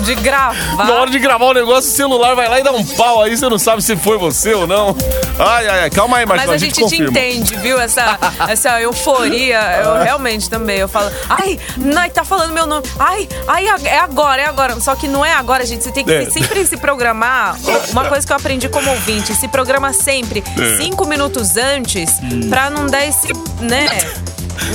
De 0.00 0.14
gravar. 0.16 0.84
Na 0.86 0.94
hora 0.94 1.10
de 1.10 1.18
gravar 1.18 1.44
o 1.46 1.52
negócio, 1.52 1.90
o 1.90 1.94
celular 1.94 2.34
vai 2.34 2.48
lá 2.48 2.58
e 2.60 2.62
dá 2.62 2.72
um 2.72 2.84
pau 2.84 3.22
aí, 3.22 3.36
você 3.36 3.48
não 3.48 3.58
sabe 3.58 3.82
se 3.82 3.94
foi 3.96 4.16
você 4.18 4.52
ou 4.54 4.66
não. 4.66 4.96
Ai, 5.38 5.68
ai, 5.68 5.80
ai, 5.82 5.90
calma 5.90 6.18
aí, 6.18 6.26
Marcão, 6.26 6.46
Mas 6.48 6.62
a 6.62 6.64
gente, 6.64 6.74
te 6.74 6.80
confirma. 6.82 7.10
entende, 7.10 7.56
viu? 7.56 7.80
Essa, 7.80 8.18
essa 8.48 8.80
euforia, 8.80 9.58
eu 9.84 10.02
realmente 10.02 10.48
também. 10.50 10.78
Eu 10.78 10.88
falo, 10.88 11.10
ai, 11.28 11.58
não, 11.76 12.08
tá 12.10 12.24
falando 12.24 12.52
meu 12.52 12.66
nome. 12.66 12.86
Ai, 12.98 13.28
ai, 13.48 13.66
é 13.84 13.98
agora, 13.98 14.42
é 14.42 14.46
agora. 14.46 14.78
Só 14.80 14.94
que 14.94 15.08
não 15.08 15.24
é 15.24 15.32
agora, 15.32 15.64
gente. 15.66 15.84
Você 15.84 15.92
tem 15.92 16.04
que 16.04 16.12
É. 16.12 16.30
sempre 16.30 16.64
se 16.66 16.76
programar. 16.76 17.56
Uma 17.90 18.04
coisa 18.06 18.26
que 18.26 18.32
eu 18.32 18.36
aprendi 18.36 18.68
como 18.68 18.90
ouvinte, 18.90 19.34
se 19.34 19.48
programa 19.48 19.92
sempre 19.92 20.42
É. 20.60 20.76
cinco 20.76 21.04
minutos 21.06 21.56
antes 21.56 22.10
pra 22.48 22.70
não 22.70 22.86
dar 22.86 23.04
esse, 23.06 23.28
né? 23.60 23.86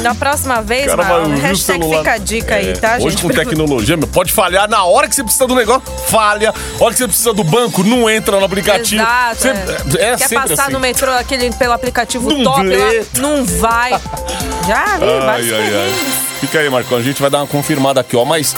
Na 0.01 0.13
próxima 0.15 0.61
vez, 0.61 0.85
Cara, 0.87 1.03
Mal, 1.03 1.05
vai 1.07 1.21
ouvir 1.21 1.33
o 1.35 1.41
hashtag 1.41 1.79
celular. 1.79 1.97
fica 1.99 2.11
a 2.13 2.17
dica 2.17 2.55
aí, 2.55 2.69
É, 2.69 2.73
tá, 2.73 2.95
Hoje 2.97 3.09
gente? 3.11 3.21
com 3.21 3.29
tecnologia, 3.29 3.97
meu, 3.97 4.07
pode 4.07 4.31
falhar 4.31 4.69
na 4.69 4.83
hora 4.83 5.07
que 5.07 5.15
você 5.15 5.23
precisa 5.23 5.47
do 5.47 5.55
negócio, 5.55 5.83
falha. 6.07 6.53
A 6.79 6.83
hora 6.83 6.93
que 6.93 6.99
você 6.99 7.07
precisa 7.07 7.33
do 7.33 7.43
banco, 7.43 7.83
não 7.83 8.09
entra 8.09 8.39
no 8.39 8.45
aplicativo. 8.45 9.01
Exato. 9.01 9.35
Você- 9.37 9.97
é. 9.99 10.11
é 10.13 10.17
Quer 10.17 10.29
passar 10.29 10.63
assim. 10.63 10.71
no 10.73 10.79
metrô 10.79 11.11
aquele, 11.13 11.51
pelo 11.53 11.73
aplicativo 11.73 12.29
Não 12.29 12.43
top 12.43 12.67
lá, 12.75 12.89
não 13.19 13.45
vai. 13.45 13.91
Já 14.67 14.97
vi 14.97 15.53
Ai, 15.53 15.73
ai. 15.75 15.93
Fica 16.39 16.59
aí, 16.59 16.69
Marcão. 16.69 16.97
A 16.97 17.01
gente 17.01 17.19
vai 17.19 17.29
dar 17.31 17.39
uma 17.39 17.47
confirmada 17.47 17.99
aqui, 18.01 18.15
ó. 18.15 18.23
Mas 18.23 18.55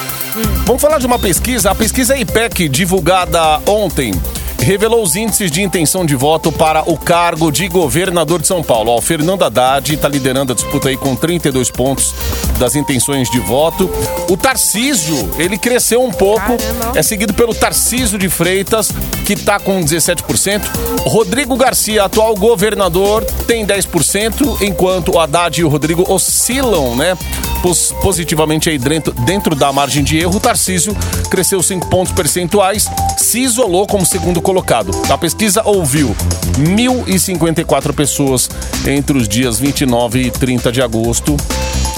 vamos 0.65 0.81
falar 0.81 0.97
de 0.99 1.05
uma 1.05 1.17
pesquisa. 1.17 1.71
A 1.71 1.75
pesquisa 1.75 2.17
IPEC, 2.17 2.67
divulgada 2.67 3.39
ontem, 3.65 4.11
revelou 4.61 5.01
os 5.03 5.15
índices 5.15 5.51
de 5.51 5.61
intenção 5.61 6.05
de 6.05 6.15
voto 6.15 6.51
para 6.51 6.89
o 6.89 6.97
cargo 6.97 7.51
de 7.51 7.67
governador 7.67 8.41
de 8.41 8.47
São 8.47 8.61
Paulo. 8.61 8.91
Ó, 8.91 8.97
o 8.97 9.01
Fernando 9.01 9.43
Haddad 9.43 9.93
está 9.93 10.07
liderando 10.07 10.51
a 10.51 10.55
disputa 10.55 10.89
aí 10.89 10.97
com 10.97 11.15
32 11.15 11.71
pontos 11.71 12.13
das 12.57 12.75
intenções 12.75 13.29
de 13.29 13.39
voto. 13.39 13.89
O 14.29 14.37
Tarcísio, 14.37 15.29
ele 15.37 15.57
cresceu 15.57 16.03
um 16.03 16.11
pouco. 16.11 16.57
É 16.93 17.01
seguido 17.01 17.33
pelo 17.33 17.53
Tarcísio 17.53 18.17
de 18.17 18.29
Freitas, 18.29 18.91
que 19.25 19.33
está 19.33 19.59
com 19.59 19.81
17%. 19.81 20.61
Rodrigo 21.05 21.55
Garcia, 21.55 22.03
atual 22.03 22.35
governador, 22.35 23.23
tem 23.47 23.65
10%, 23.65 24.61
enquanto 24.61 25.13
o 25.13 25.19
Haddad 25.19 25.59
e 25.59 25.63
o 25.63 25.69
Rodrigo 25.69 26.05
oscilam, 26.11 26.95
né? 26.95 27.17
Pos- 27.61 27.93
Positivamente 28.01 28.69
aí 28.69 28.77
dentro, 28.77 29.11
dentro 29.13 29.55
da 29.55 29.71
margem 29.73 30.03
de 30.03 30.17
erro, 30.17 30.39
Tarcísio 30.39 30.95
cresceu 31.29 31.61
5 31.61 31.87
pontos 31.87 32.13
percentuais, 32.13 32.87
se 33.17 33.39
isolou 33.39 33.85
como 33.87 34.05
segundo 34.05 34.41
colocado. 34.41 34.91
A 35.09 35.17
pesquisa 35.17 35.61
ouviu 35.65 36.15
1.054 36.57 37.93
pessoas 37.93 38.49
entre 38.87 39.17
os 39.17 39.27
dias 39.27 39.59
29 39.59 40.21
e 40.27 40.31
30 40.31 40.71
de 40.71 40.81
agosto 40.81 41.35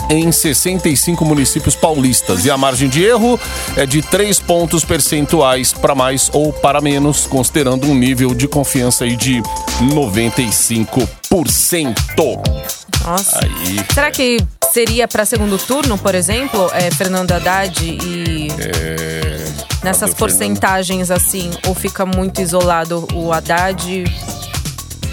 em 0.10 0.32
65 0.32 1.24
municípios 1.24 1.76
paulistas. 1.76 2.44
E 2.46 2.52
a 2.52 2.58
margem 2.58 2.90
de 2.90 3.04
erro 3.04 3.40
é 3.78 3.86
de 3.86 4.02
3 4.02 4.40
pontos 4.42 4.84
percentuais 4.84 5.72
para 5.72 5.94
mais 5.96 6.30
ou 6.34 6.52
para 6.52 6.82
menos, 6.82 7.26
considerando 7.28 7.88
um 7.88 7.96
nível 7.96 8.34
de 8.34 8.46
confiança 8.48 9.06
aí 9.06 9.16
de 9.16 9.42
95%. 9.82 11.96
Nossa. 13.04 13.40
Aí, 13.44 13.80
Será 13.94 14.12
que 14.12 14.38
seria 14.72 15.08
para 15.08 15.26
segundo 15.26 15.58
turno, 15.58 15.98
por 15.98 16.16
exemplo, 16.16 16.70
é, 16.74 16.90
Fernando 16.92 17.32
Haddad 17.32 17.84
e 17.84 18.48
nessas 19.84 20.02
Cadê 20.02 20.12
o 20.12 20.16
porcentagens 20.16 21.12
assim, 21.12 21.52
ou 21.68 21.74
fica 21.76 22.06
muito 22.06 22.42
isolado 22.42 23.08
o 23.14 23.32
Haddad? 23.34 24.04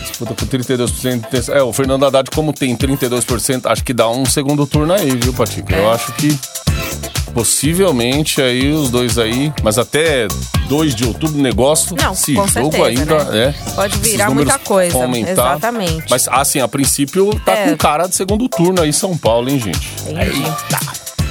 disputa 0.01 0.35
com 0.35 0.47
32%. 0.47 1.49
É, 1.51 1.63
o 1.63 1.73
Fernando 1.73 2.05
Haddad, 2.07 2.29
como 2.35 2.53
tem 2.53 2.75
32%, 2.77 3.67
acho 3.71 3.85
que 3.85 3.93
dá 3.95 4.09
um 4.09 4.25
segundo 4.25 4.67
turno 4.67 4.93
aí, 4.93 5.11
viu, 5.17 5.33
Patica? 5.33 5.75
Eu 5.77 5.91
É. 5.91 5.95
acho 5.95 6.13
que 6.15 6.37
possivelmente 7.35 8.41
aí 8.43 8.71
os 8.73 8.91
dois 8.91 9.19
aí, 9.19 9.53
mas 9.63 9.79
até 9.79 10.27
2 10.69 10.95
de 10.95 11.05
outubro 11.07 11.41
negócio, 11.41 11.97
Não, 12.01 12.13
esse 12.13 12.35
com 12.35 12.47
jogo 12.49 12.73
certeza, 12.73 12.87
ainda 12.87 13.25
né? 13.25 13.55
é. 13.67 13.71
Pode 13.73 13.99
virar 13.99 14.31
muita 14.31 14.59
coisa, 14.59 14.97
aumentar. 14.97 15.31
exatamente. 15.33 16.05
Mas 16.11 16.29
assim, 16.29 16.61
a 16.61 16.69
princípio 16.69 17.31
tá 17.45 17.53
É. 17.53 17.69
com 17.71 17.77
cara 17.77 18.07
de 18.07 18.15
segundo 18.15 18.49
turno 18.49 18.83
aí 18.83 18.93
São 18.93 19.17
Paulo, 19.17 19.49
hein, 19.51 19.59
gente? 19.59 19.89
Entendi. 20.07 20.43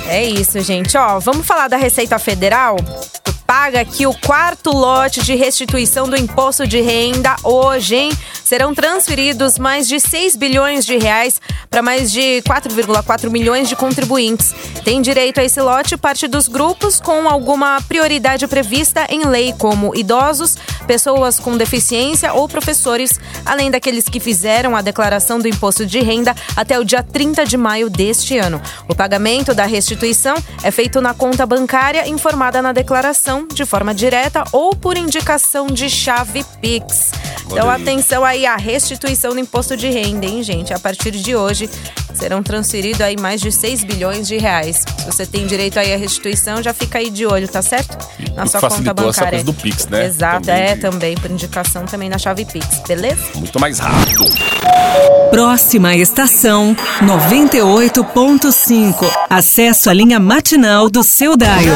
É 0.10 0.24
isso, 0.24 0.60
gente. 0.62 0.98
Ó, 0.98 1.20
vamos 1.20 1.46
falar 1.46 1.68
da 1.68 1.76
Receita 1.78 2.18
Federal? 2.18 2.78
Paga 3.48 3.80
aqui 3.80 4.06
o 4.06 4.14
quarto 4.14 4.72
lote 4.72 5.24
de 5.24 5.34
restituição 5.34 6.10
do 6.10 6.18
imposto 6.18 6.68
de 6.68 6.82
renda 6.82 7.34
hoje, 7.46 7.96
hein? 7.96 8.12
Serão 8.44 8.76
transferidos 8.76 9.58
mais 9.58 9.88
de 9.88 10.02
6 10.02 10.36
bilhões 10.36 10.86
de 10.86 10.98
reais 10.98 11.40
para 11.70 11.82
mais 11.82 12.12
de 12.12 12.42
4,4 12.48 13.30
milhões 13.30 13.70
de 13.70 13.76
contribuintes. 13.76 14.54
Tem 14.84 15.02
direito 15.02 15.40
a 15.40 15.44
esse 15.44 15.62
lote 15.62 15.98
parte 15.98 16.28
dos 16.28 16.48
grupos 16.48 17.00
com 17.00 17.28
alguma 17.28 17.82
prioridade 17.82 18.48
prevista 18.48 19.06
em 19.10 19.26
lei, 19.26 19.54
como 19.58 19.96
idosos, 19.96 20.58
pessoas 20.86 21.40
com 21.40 21.58
deficiência 21.58 22.34
ou 22.34 22.48
professores, 22.48 23.20
além 23.46 23.70
daqueles 23.70 24.06
que 24.06 24.20
fizeram 24.20 24.76
a 24.76 24.82
declaração 24.82 25.40
do 25.40 25.48
imposto 25.48 25.86
de 25.86 26.00
renda 26.00 26.34
até 26.56 26.80
o 26.80 26.86
dia 26.86 27.04
30 27.04 27.46
de 27.46 27.58
maio 27.58 27.90
deste 27.90 28.38
ano. 28.38 28.62
O 28.88 28.96
pagamento 28.96 29.54
da 29.54 29.66
restituição 29.66 30.36
é 30.64 30.72
feito 30.72 31.02
na 31.02 31.14
conta 31.14 31.46
bancária 31.46 32.08
informada 32.08 32.62
na 32.62 32.72
declaração, 32.72 33.37
de 33.46 33.66
forma 33.66 33.94
direta 33.94 34.44
ou 34.52 34.76
por 34.76 34.98
indicação 34.98 35.68
de 35.68 35.90
chave 35.90 36.46
Pix. 36.62 37.12
Então, 37.50 37.70
atenção 37.70 38.26
aí 38.26 38.46
à 38.46 38.56
restituição 38.56 39.32
do 39.34 39.40
imposto 39.40 39.78
de 39.78 39.90
renda, 39.90 40.26
hein, 40.26 40.44
gente? 40.44 40.74
A 40.74 40.80
partir 40.80 41.12
de 41.12 41.36
hoje 41.36 41.70
serão 42.14 42.42
transferidos 42.44 43.00
aí 43.02 43.16
mais 43.20 43.40
de 43.40 43.52
6 43.52 43.84
bilhões 43.84 44.28
de 44.28 44.38
reais. 44.38 44.84
Se 45.00 45.06
você 45.06 45.26
tem 45.26 45.46
direito 45.48 45.80
aí 45.80 45.94
à 45.94 45.98
restituição, 45.98 46.62
já 46.64 46.74
fica 46.74 46.98
aí 46.98 47.10
de 47.10 47.26
olho, 47.26 47.48
tá 47.48 47.62
certo? 47.62 47.96
Na 48.36 48.46
sua 48.48 48.60
conta 48.60 48.76
essa 48.76 48.94
bancária. 48.94 49.30
coisa 49.30 49.46
do 49.46 49.54
Pix, 49.54 49.88
né? 49.88 50.06
Exato, 50.08 50.48
Também 50.48 50.62
é 50.64 50.76
de- 50.76 50.82
também 50.82 51.16
por 51.16 51.30
indicação 51.32 51.86
também 51.86 52.10
na 52.10 52.18
chave 52.18 52.44
Pix, 52.46 52.82
beleza? 52.88 53.22
Muito 53.36 53.60
mais 53.60 53.80
rápido. 53.80 54.26
Próxima 55.30 55.96
estação 55.96 56.76
98.5. 57.02 59.06
Acesso 59.30 59.90
à 59.90 59.94
linha 59.94 60.20
matinal 60.20 60.90
do 60.90 61.04
seu 61.04 61.38
Daio. 61.38 61.74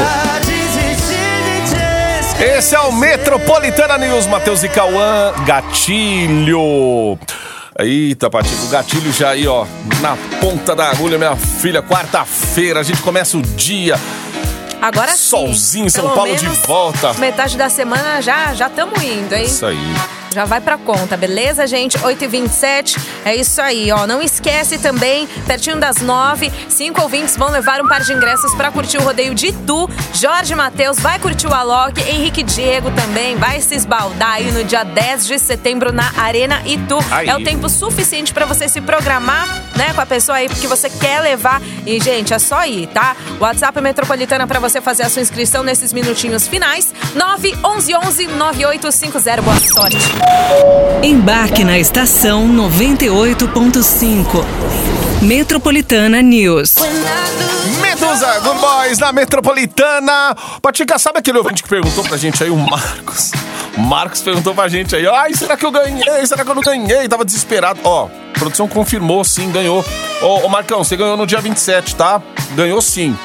Esse 2.41 2.75
é 2.75 2.79
o 2.79 2.91
Metropolitana 2.91 4.00
News, 4.00 4.25
Matheus 4.25 4.63
e 4.63 4.69
Cauã, 4.69 5.31
gatilho. 5.45 7.15
Eita, 7.77 8.31
Patico, 8.31 8.65
o 8.65 8.67
gatilho 8.67 9.13
já 9.13 9.29
aí, 9.29 9.48
ó, 9.48 9.63
na 10.01 10.17
ponta 10.39 10.75
da 10.75 10.89
agulha, 10.89 11.19
minha 11.19 11.36
filha. 11.36 11.83
Quarta-feira, 11.83 12.79
a 12.79 12.83
gente 12.83 13.00
começa 13.03 13.38
o 13.38 13.43
dia. 13.43 13.95
Agora 14.81 15.12
sim. 15.12 15.17
Solzinho, 15.17 15.89
São 15.91 16.10
Paulo 16.15 16.36
de 16.36 16.48
volta. 16.65 17.13
Metade 17.13 17.55
da 17.55 17.69
semana 17.69 18.19
já 18.24 18.55
já 18.55 18.65
estamos 18.65 19.00
indo, 19.03 19.36
hein? 19.36 19.45
Isso 19.45 19.63
aí. 19.63 19.93
Já 20.33 20.45
vai 20.45 20.61
pra 20.61 20.77
conta, 20.77 21.17
beleza, 21.17 21.67
gente? 21.67 21.97
8h27, 22.00 22.97
é 23.25 23.35
isso 23.35 23.61
aí, 23.61 23.91
ó. 23.91 24.07
Não 24.07 24.21
esquece 24.21 24.77
também, 24.77 25.27
pertinho 25.45 25.75
das 25.77 25.97
9, 25.97 26.50
cinco 26.69 27.01
ouvintes 27.01 27.35
vão 27.35 27.50
levar 27.50 27.81
um 27.81 27.88
par 27.88 28.01
de 28.01 28.13
ingressos 28.13 28.55
pra 28.55 28.71
curtir 28.71 28.97
o 28.97 29.01
rodeio 29.01 29.35
de 29.35 29.47
Itu. 29.47 29.89
Jorge 30.13 30.55
Matheus 30.55 31.00
vai 31.00 31.19
curtir 31.19 31.47
o 31.47 31.53
Alok, 31.53 32.00
Henrique 32.01 32.43
Diego 32.43 32.89
também 32.91 33.35
vai 33.35 33.59
se 33.59 33.75
esbaldar 33.75 34.35
aí 34.35 34.51
no 34.53 34.63
dia 34.63 34.85
10 34.85 35.27
de 35.27 35.38
setembro 35.38 35.91
na 35.91 36.09
Arena 36.17 36.61
Itu. 36.65 36.97
Aí. 37.11 37.27
É 37.27 37.35
o 37.35 37.43
tempo 37.43 37.67
suficiente 37.67 38.33
pra 38.33 38.45
você 38.45 38.69
se 38.69 38.79
programar, 38.79 39.47
né, 39.75 39.93
com 39.93 40.00
a 40.00 40.05
pessoa 40.05 40.38
aí 40.38 40.47
que 40.47 40.67
você 40.67 40.89
quer 40.89 41.19
levar. 41.19 41.61
E, 41.85 42.00
gente, 42.00 42.33
é 42.33 42.39
só 42.39 42.65
ir, 42.65 42.88
tá? 42.88 43.17
WhatsApp 43.39 43.81
Metropolitana 43.81 44.47
pra 44.47 44.59
você 44.59 44.79
fazer 44.79 45.03
a 45.03 45.09
sua 45.09 45.21
inscrição 45.21 45.61
nesses 45.61 45.91
minutinhos 45.91 46.47
finais. 46.47 46.93
911 47.15 48.27
9850. 48.27 49.41
Boa 49.41 49.59
sorte. 49.59 50.20
Embarque 51.03 51.63
na 51.63 51.77
estação 51.79 52.47
98.5. 52.47 54.43
Metropolitana 55.21 56.21
News. 56.21 56.75
Medusa, 57.81 58.39
Good 58.39 58.59
Boys 58.59 58.99
na 58.99 59.11
Metropolitana. 59.11 60.35
Patica, 60.61 60.97
sabe 60.97 61.19
aquele 61.19 61.37
ouvinte 61.37 61.63
que 61.63 61.69
perguntou 61.69 62.03
pra 62.03 62.17
gente 62.17 62.43
aí, 62.43 62.49
o 62.49 62.57
Marcos? 62.57 63.31
O 63.77 63.81
Marcos 63.81 64.21
perguntou 64.21 64.53
pra 64.53 64.67
gente 64.67 64.95
aí, 64.95 65.07
ai, 65.07 65.33
será 65.33 65.55
que 65.55 65.65
eu 65.65 65.71
ganhei? 65.71 66.25
Será 66.25 66.43
que 66.43 66.49
eu 66.49 66.55
não 66.55 66.61
ganhei? 66.61 67.07
Tava 67.07 67.23
desesperado. 67.23 67.79
Ó, 67.83 68.07
a 68.35 68.39
produção 68.39 68.67
confirmou, 68.67 69.23
sim, 69.23 69.51
ganhou. 69.51 69.85
Ô, 70.21 70.45
ô 70.45 70.49
Marcão, 70.49 70.83
você 70.83 70.97
ganhou 70.97 71.15
no 71.15 71.27
dia 71.27 71.39
27, 71.39 71.95
tá? 71.95 72.21
Ganhou 72.55 72.81
sim. 72.81 73.17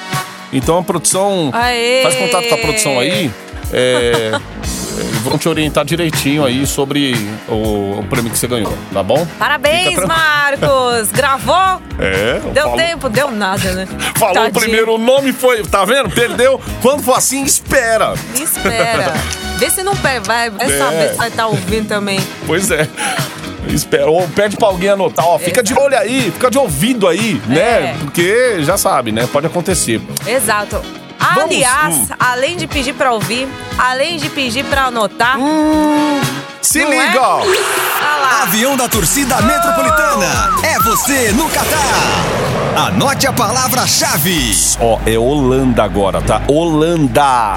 Então 0.52 0.78
a 0.78 0.82
produção. 0.82 1.50
Aê! 1.52 2.02
Faz 2.02 2.14
contato 2.14 2.48
com 2.48 2.54
a 2.54 2.58
produção 2.58 2.98
aí. 3.00 3.30
É. 3.72 4.32
Eles 4.98 5.20
vão 5.22 5.36
te 5.38 5.48
orientar 5.48 5.84
direitinho 5.84 6.44
aí 6.44 6.66
sobre 6.66 7.14
o, 7.48 7.98
o 8.00 8.06
prêmio 8.08 8.30
que 8.32 8.38
você 8.38 8.46
ganhou, 8.46 8.76
tá 8.92 9.02
bom? 9.02 9.26
Parabéns. 9.38 9.98
Marcos! 10.04 11.10
Gravou? 11.12 11.56
É, 11.98 12.40
Deu 12.52 12.64
falou- 12.64 12.76
tempo? 12.76 13.08
Deu 13.08 13.30
nada, 13.30 13.72
né? 13.72 13.88
Falou 14.18 14.34
Tadinho. 14.34 14.52
primeiro 14.52 14.94
o 14.96 14.98
nome 14.98 15.32
foi, 15.32 15.62
tá 15.62 15.82
vendo? 15.86 16.10
Perdeu. 16.10 16.60
Quando 16.82 17.02
for 17.02 17.14
assim, 17.16 17.42
espera. 17.42 18.12
Espera. 18.34 19.14
Vê 19.56 19.70
se 19.70 19.82
não 19.82 19.96
perde. 19.96 20.26
Vai, 20.28 20.50
vai 20.50 20.70
É. 20.70 20.78
saber 20.78 21.08
se 21.12 21.14
vai 21.16 21.28
estar 21.28 21.46
ouvindo 21.46 21.88
também. 21.88 22.20
Pois 22.46 22.70
é. 22.70 22.86
Espera. 23.68 24.10
Ou 24.10 24.28
pede 24.28 24.56
pra 24.58 24.68
alguém 24.68 24.90
anotar, 24.90 25.26
ó. 25.26 25.38
Fica 25.38 25.62
de 25.62 25.72
olho 25.72 25.96
aí, 25.98 26.30
fica 26.30 26.50
de 26.50 26.58
ouvido 26.58 27.08
aí, 27.08 27.40
né? 27.46 27.58
É. 27.58 27.96
Porque 27.98 28.56
já 28.62 28.76
sabe, 28.76 29.10
né? 29.10 29.26
Pode 29.32 29.46
acontecer. 29.46 29.98
Exato. 30.26 30.82
Ah, 31.36 31.40
Vamos- 31.40 31.54
Aliás, 31.54 31.94
hum. 31.96 32.06
além 32.18 32.56
de 32.56 32.66
pedir 32.66 32.94
pra 32.94 33.12
ouvir, 33.12 33.46
além 33.78 34.16
de 34.16 34.28
pedir 34.30 34.64
pra 34.64 34.86
anotar, 34.86 35.36
Se 36.62 36.82
Não 36.84 36.92
é? 36.92 37.06
liga, 37.06 37.20
tá 37.20 38.16
lá. 38.20 38.42
Avião 38.42 38.76
da 38.76 38.88
torcida 38.88 39.40
metropolitana. 39.42 40.50
É 40.62 40.78
você 40.80 41.32
no 41.32 41.48
Catar. 41.50 42.86
Anote 42.88 43.26
a 43.26 43.32
palavra-chave. 43.32 44.52
Ó, 44.80 44.98
é 45.06 45.16
Holanda 45.18 45.82
agora, 45.84 46.20
tá? 46.20 46.42
Holanda. 46.48 47.56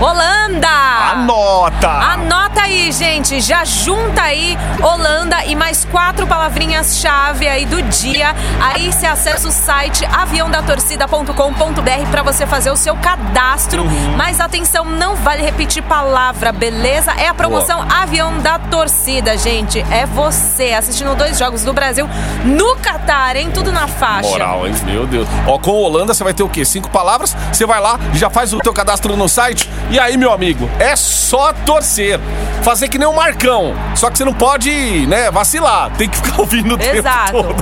Holanda! 0.00 0.68
Anota. 1.10 1.88
Anota 1.88 2.62
aí, 2.62 2.92
gente. 2.92 3.40
Já 3.40 3.64
junta 3.64 4.22
aí 4.22 4.56
Holanda 4.80 5.44
e 5.44 5.56
mais 5.56 5.84
quatro 5.84 6.24
palavrinhas-chave 6.24 7.48
aí 7.48 7.66
do 7.66 7.82
dia. 7.82 8.32
Aí 8.60 8.92
você 8.92 9.06
acessa 9.06 9.48
o 9.48 9.50
site 9.50 10.04
aviãodatorcida.com.br 10.04 12.10
para 12.12 12.22
você 12.22 12.46
fazer 12.46 12.70
o 12.70 12.76
seu 12.76 12.94
cadastro. 12.96 13.82
Uhum. 13.82 14.16
Mas 14.16 14.40
atenção, 14.40 14.84
não 14.84 15.16
vale 15.16 15.42
repetir 15.42 15.82
palavra, 15.82 16.52
beleza? 16.52 17.10
É 17.12 17.26
a 17.26 17.34
promoção 17.34 17.84
Avião 17.90 18.38
da 18.38 18.58
Torcida, 18.58 19.36
gente. 19.36 19.84
É 19.90 20.06
você 20.06 20.74
assistindo 20.74 21.16
dois 21.16 21.38
jogos 21.38 21.64
do 21.64 21.72
Brasil 21.72 22.08
no 22.44 22.76
Catar, 22.76 23.34
hein? 23.34 23.50
Tudo 23.52 23.72
na 23.72 23.88
faixa. 23.88 24.28
Moral, 24.28 24.66
hein? 24.66 24.74
Meu 24.84 25.06
Deus. 25.06 25.26
Ó, 25.46 25.58
com 25.58 25.72
Holanda 25.72 26.14
você 26.14 26.22
vai 26.22 26.32
ter 26.32 26.44
o 26.44 26.48
quê? 26.48 26.64
Cinco 26.64 26.88
palavras. 26.88 27.36
Você 27.52 27.66
vai 27.66 27.80
lá, 27.80 27.98
já 28.14 28.30
faz 28.30 28.52
o 28.52 28.58
teu 28.58 28.72
cadastro 28.72 29.16
no 29.16 29.28
site. 29.28 29.68
E 29.90 29.98
aí, 29.98 30.16
meu 30.18 30.32
amigo, 30.32 30.68
é 30.78 30.94
só 30.96 31.52
torcer. 31.52 32.20
Fazer 32.62 32.88
que 32.88 32.98
nem 32.98 33.08
o 33.08 33.14
Marcão. 33.16 33.74
Só 33.94 34.10
que 34.10 34.18
você 34.18 34.24
não 34.24 34.34
pode, 34.34 35.06
né, 35.06 35.30
vacilar. 35.30 35.90
Tem 35.96 36.08
que 36.08 36.16
ficar 36.16 36.36
ouvindo 36.40 36.74
o 36.74 36.78
tempo 36.78 36.96
Exato. 36.96 37.32
todo. 37.32 37.54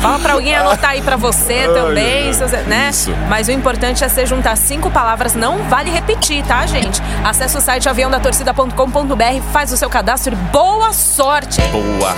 Fala 0.00 0.18
pra 0.18 0.32
alguém 0.32 0.56
anotar 0.56 0.90
aí 0.90 1.02
pra 1.02 1.14
você 1.14 1.68
também, 1.72 2.26
ai, 2.28 2.34
se 2.34 2.40
você- 2.40 2.56
né? 2.62 2.88
isso. 2.90 3.14
Mas 3.28 3.46
o 3.46 3.52
importante 3.52 4.02
é 4.02 4.08
você 4.08 4.26
juntar 4.26 4.56
cinco 4.56 4.90
palavras, 4.90 5.34
não 5.34 5.58
vale 5.68 5.90
repetir, 5.90 6.42
tá, 6.44 6.66
gente? 6.66 7.00
Acesse 7.24 7.56
o 7.56 7.60
site 7.60 7.88
aviãodatorcida.com.br, 7.88 9.42
faz 9.52 9.70
o 9.72 9.76
seu 9.76 9.88
cadastro 9.88 10.32
e 10.32 10.36
boa 10.50 10.92
sorte! 10.92 11.60
Boa. 11.70 12.16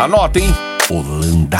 Anota, 0.00 0.38
hein? 0.38 0.54
Holanda. 0.88 1.58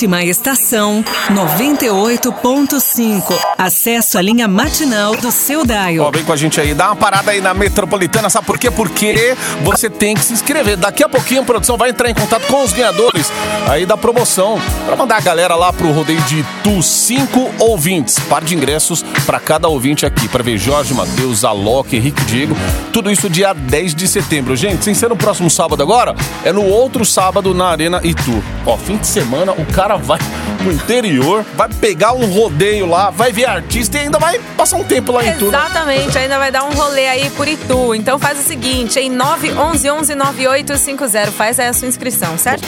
Próxima 0.00 0.24
estação 0.24 1.04
98.5. 1.28 3.38
Acesso 3.58 4.16
à 4.16 4.22
linha 4.22 4.48
matinal 4.48 5.14
do 5.14 5.30
seu 5.30 5.60
Ó, 5.60 5.64
Daio. 5.64 6.10
vem 6.10 6.24
com 6.24 6.32
a 6.32 6.36
gente 6.36 6.58
aí, 6.58 6.72
dá 6.72 6.86
uma 6.86 6.96
parada 6.96 7.32
aí 7.32 7.42
na 7.42 7.52
Metropolitana, 7.52 8.30
sabe 8.30 8.46
por 8.46 8.56
quê? 8.56 8.70
Porque 8.70 9.36
você 9.62 9.90
tem 9.90 10.14
que 10.14 10.24
se 10.24 10.32
inscrever. 10.32 10.78
Daqui 10.78 11.04
a 11.04 11.08
pouquinho 11.08 11.42
a 11.42 11.44
produção 11.44 11.76
vai 11.76 11.90
entrar 11.90 12.08
em 12.08 12.14
contato 12.14 12.46
com 12.46 12.64
os 12.64 12.72
ganhadores 12.72 13.30
aí 13.68 13.84
da 13.84 13.94
promoção 13.94 14.58
pra 14.86 14.96
mandar 14.96 15.18
a 15.18 15.20
galera 15.20 15.54
lá 15.54 15.70
pro 15.70 15.92
rodeio 15.92 16.22
de 16.22 16.42
Tu, 16.64 16.82
cinco 16.82 17.50
ouvintes. 17.58 18.18
Par 18.20 18.42
de 18.42 18.54
ingressos 18.54 19.02
pra 19.26 19.38
cada 19.38 19.68
ouvinte 19.68 20.06
aqui, 20.06 20.28
pra 20.28 20.42
ver 20.42 20.56
Jorge, 20.56 20.94
Matheus, 20.94 21.44
Alok, 21.44 21.94
Henrique 21.94 22.24
Diego. 22.24 22.56
Tudo 22.90 23.10
isso 23.10 23.28
dia 23.28 23.52
10 23.52 23.94
de 23.94 24.08
setembro. 24.08 24.56
Gente, 24.56 24.82
sem 24.82 24.94
ser 24.94 25.10
no 25.10 25.16
próximo 25.16 25.50
sábado 25.50 25.82
agora, 25.82 26.14
é 26.42 26.54
no 26.54 26.64
outro 26.64 27.04
sábado 27.04 27.52
na 27.52 27.66
Arena 27.66 28.00
Itu. 28.02 28.42
Ó, 28.64 28.78
fim 28.78 28.96
de 28.96 29.06
semana 29.06 29.52
o 29.52 29.66
cara 29.66 29.89
vai 29.96 30.18
pro 30.58 30.72
interior, 30.72 31.44
vai 31.56 31.68
pegar 31.68 32.12
um 32.12 32.26
rodeio 32.26 32.86
lá, 32.86 33.10
vai 33.10 33.32
ver 33.32 33.46
artista 33.46 33.96
e 33.96 34.00
ainda 34.00 34.18
vai 34.18 34.38
passar 34.56 34.76
um 34.76 34.84
tempo 34.84 35.12
lá 35.12 35.24
em 35.24 35.30
Itu. 35.30 35.50
né? 35.50 35.58
Exatamente, 35.58 36.18
ainda 36.18 36.38
vai 36.38 36.52
dar 36.52 36.64
um 36.64 36.70
rolê 36.72 37.08
aí 37.08 37.30
por 37.30 37.48
Itu. 37.48 37.94
Então 37.94 38.18
faz 38.18 38.38
o 38.38 38.42
seguinte, 38.42 38.98
em 38.98 39.08
911 39.10 40.14
9850, 40.14 41.32
faz 41.32 41.58
aí 41.58 41.68
a 41.68 41.72
sua 41.72 41.88
inscrição, 41.88 42.36
certo? 42.36 42.66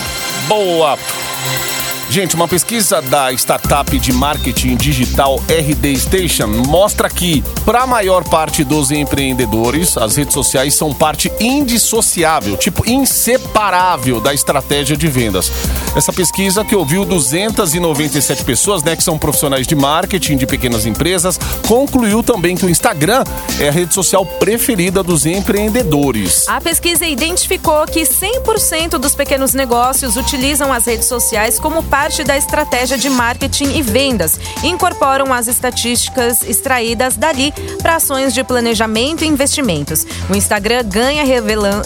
Boa! 0.48 0.98
Gente, 2.12 2.34
uma 2.34 2.46
pesquisa 2.46 3.00
da 3.00 3.32
startup 3.32 3.98
de 3.98 4.12
marketing 4.12 4.76
digital 4.76 5.42
RD 5.48 5.96
Station 5.96 6.46
mostra 6.46 7.08
que, 7.08 7.42
para 7.64 7.84
a 7.84 7.86
maior 7.86 8.22
parte 8.22 8.62
dos 8.62 8.90
empreendedores, 8.90 9.96
as 9.96 10.16
redes 10.16 10.34
sociais 10.34 10.74
são 10.74 10.92
parte 10.92 11.32
indissociável, 11.40 12.54
tipo 12.58 12.86
inseparável 12.86 14.20
da 14.20 14.34
estratégia 14.34 14.94
de 14.94 15.08
vendas. 15.08 15.50
Essa 15.94 16.10
pesquisa 16.10 16.64
que 16.64 16.74
ouviu 16.74 17.04
297 17.04 18.44
pessoas, 18.44 18.82
né, 18.82 18.96
que 18.96 19.02
são 19.02 19.18
profissionais 19.18 19.66
de 19.66 19.74
marketing 19.74 20.38
de 20.38 20.46
pequenas 20.46 20.86
empresas, 20.86 21.38
concluiu 21.68 22.22
também 22.22 22.56
que 22.56 22.64
o 22.64 22.70
Instagram 22.70 23.24
é 23.60 23.68
a 23.68 23.70
rede 23.70 23.92
social 23.92 24.24
preferida 24.24 25.02
dos 25.02 25.26
empreendedores. 25.26 26.48
A 26.48 26.62
pesquisa 26.62 27.04
identificou 27.04 27.84
que 27.84 28.04
100% 28.04 28.96
dos 28.98 29.14
pequenos 29.14 29.52
negócios 29.52 30.16
utilizam 30.16 30.72
as 30.72 30.86
redes 30.86 31.06
sociais 31.06 31.58
como 31.58 31.82
parte 31.82 32.24
da 32.24 32.38
estratégia 32.38 32.96
de 32.96 33.10
marketing 33.10 33.76
e 33.76 33.82
vendas. 33.82 34.40
Incorporam 34.64 35.30
as 35.30 35.46
estatísticas 35.46 36.42
extraídas 36.42 37.18
dali 37.18 37.52
para 37.82 37.96
ações 37.96 38.32
de 38.32 38.42
planejamento 38.42 39.24
e 39.24 39.28
investimentos. 39.28 40.06
O 40.30 40.34
Instagram 40.34 40.84
ganha 40.86 41.22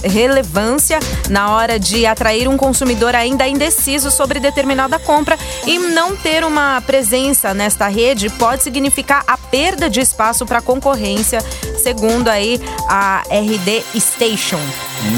relevância 0.04 1.00
na 1.28 1.50
hora 1.50 1.76
de 1.76 2.06
atrair 2.06 2.46
um 2.46 2.56
consumidor 2.56 3.12
ainda 3.16 3.48
indeciso 3.48 3.95
sobre 4.00 4.40
determinada 4.40 4.98
compra 4.98 5.38
e 5.66 5.78
não 5.78 6.16
ter 6.16 6.44
uma 6.44 6.80
presença 6.80 7.54
nesta 7.54 7.88
rede 7.88 8.28
pode 8.30 8.62
significar 8.62 9.24
a 9.26 9.36
perda 9.36 9.88
de 9.88 10.00
espaço 10.00 10.44
para 10.44 10.60
concorrência, 10.60 11.40
segundo 11.82 12.28
aí 12.28 12.60
a 12.88 13.22
RD 13.30 13.82
Station. 13.98 14.60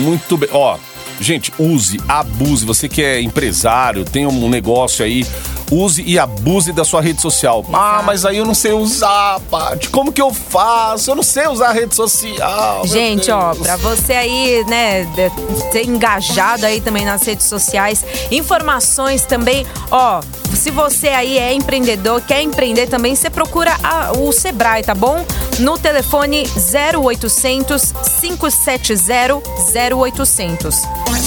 Muito 0.02 0.36
bem. 0.36 0.48
Ó, 0.52 0.78
gente, 1.20 1.52
use, 1.58 2.00
abuse. 2.08 2.64
Você 2.64 2.88
que 2.88 3.02
é 3.02 3.20
empresário, 3.20 4.04
tem 4.04 4.26
um 4.26 4.48
negócio 4.48 5.04
aí, 5.04 5.26
use 5.70 6.02
e 6.06 6.18
abuse 6.18 6.72
da 6.72 6.84
sua 6.84 7.00
rede 7.00 7.20
social. 7.20 7.64
Ah, 7.72 8.02
mas 8.04 8.24
aí 8.24 8.38
eu 8.38 8.44
não 8.46 8.54
sei 8.54 8.72
usar, 8.72 9.38
Paty. 9.50 9.88
Como 9.90 10.12
que 10.12 10.20
eu 10.22 10.32
faço? 10.32 11.10
Eu 11.10 11.14
não 11.16 11.22
sei 11.22 11.46
usar 11.48 11.68
a 11.68 11.72
rede 11.72 11.94
social. 11.94 12.86
Gente, 12.86 13.30
ó, 13.30 13.54
pra 13.54 13.76
você 13.76 14.12
aí, 14.14 14.64
né, 14.66 15.06
ser 15.72 15.84
engajado 15.86 16.64
aí 16.66 16.80
também 16.80 17.04
nas 17.04 17.22
redes 17.22 17.46
sociais, 17.46 18.04
informações 18.30 19.22
também, 19.22 19.66
ó, 19.90 20.20
se 20.54 20.70
você 20.70 21.08
aí 21.08 21.38
é 21.38 21.52
empreendedor, 21.52 22.20
quer 22.22 22.42
empreender 22.42 22.86
também, 22.86 23.14
você 23.14 23.28
procura 23.30 23.76
a- 23.82 24.12
o 24.16 24.32
Sebrae, 24.32 24.82
tá 24.82 24.94
bom? 24.94 25.24
No 25.58 25.78
telefone 25.78 26.44
0800 26.56 27.92
570 28.20 29.42
0800, 29.74 30.74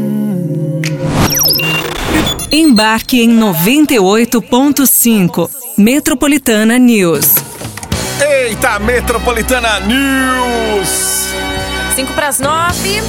Embarque 2.51 3.21
em 3.21 3.29
98.5. 3.39 5.51
Metropolitana 5.77 6.79
News. 6.79 7.35
Eita, 8.21 8.79
Metropolitana 8.79 9.81
News! 9.81 11.29
5 11.95 12.15
para 12.15 12.29
as 12.29 12.41
9. 12.41 13.03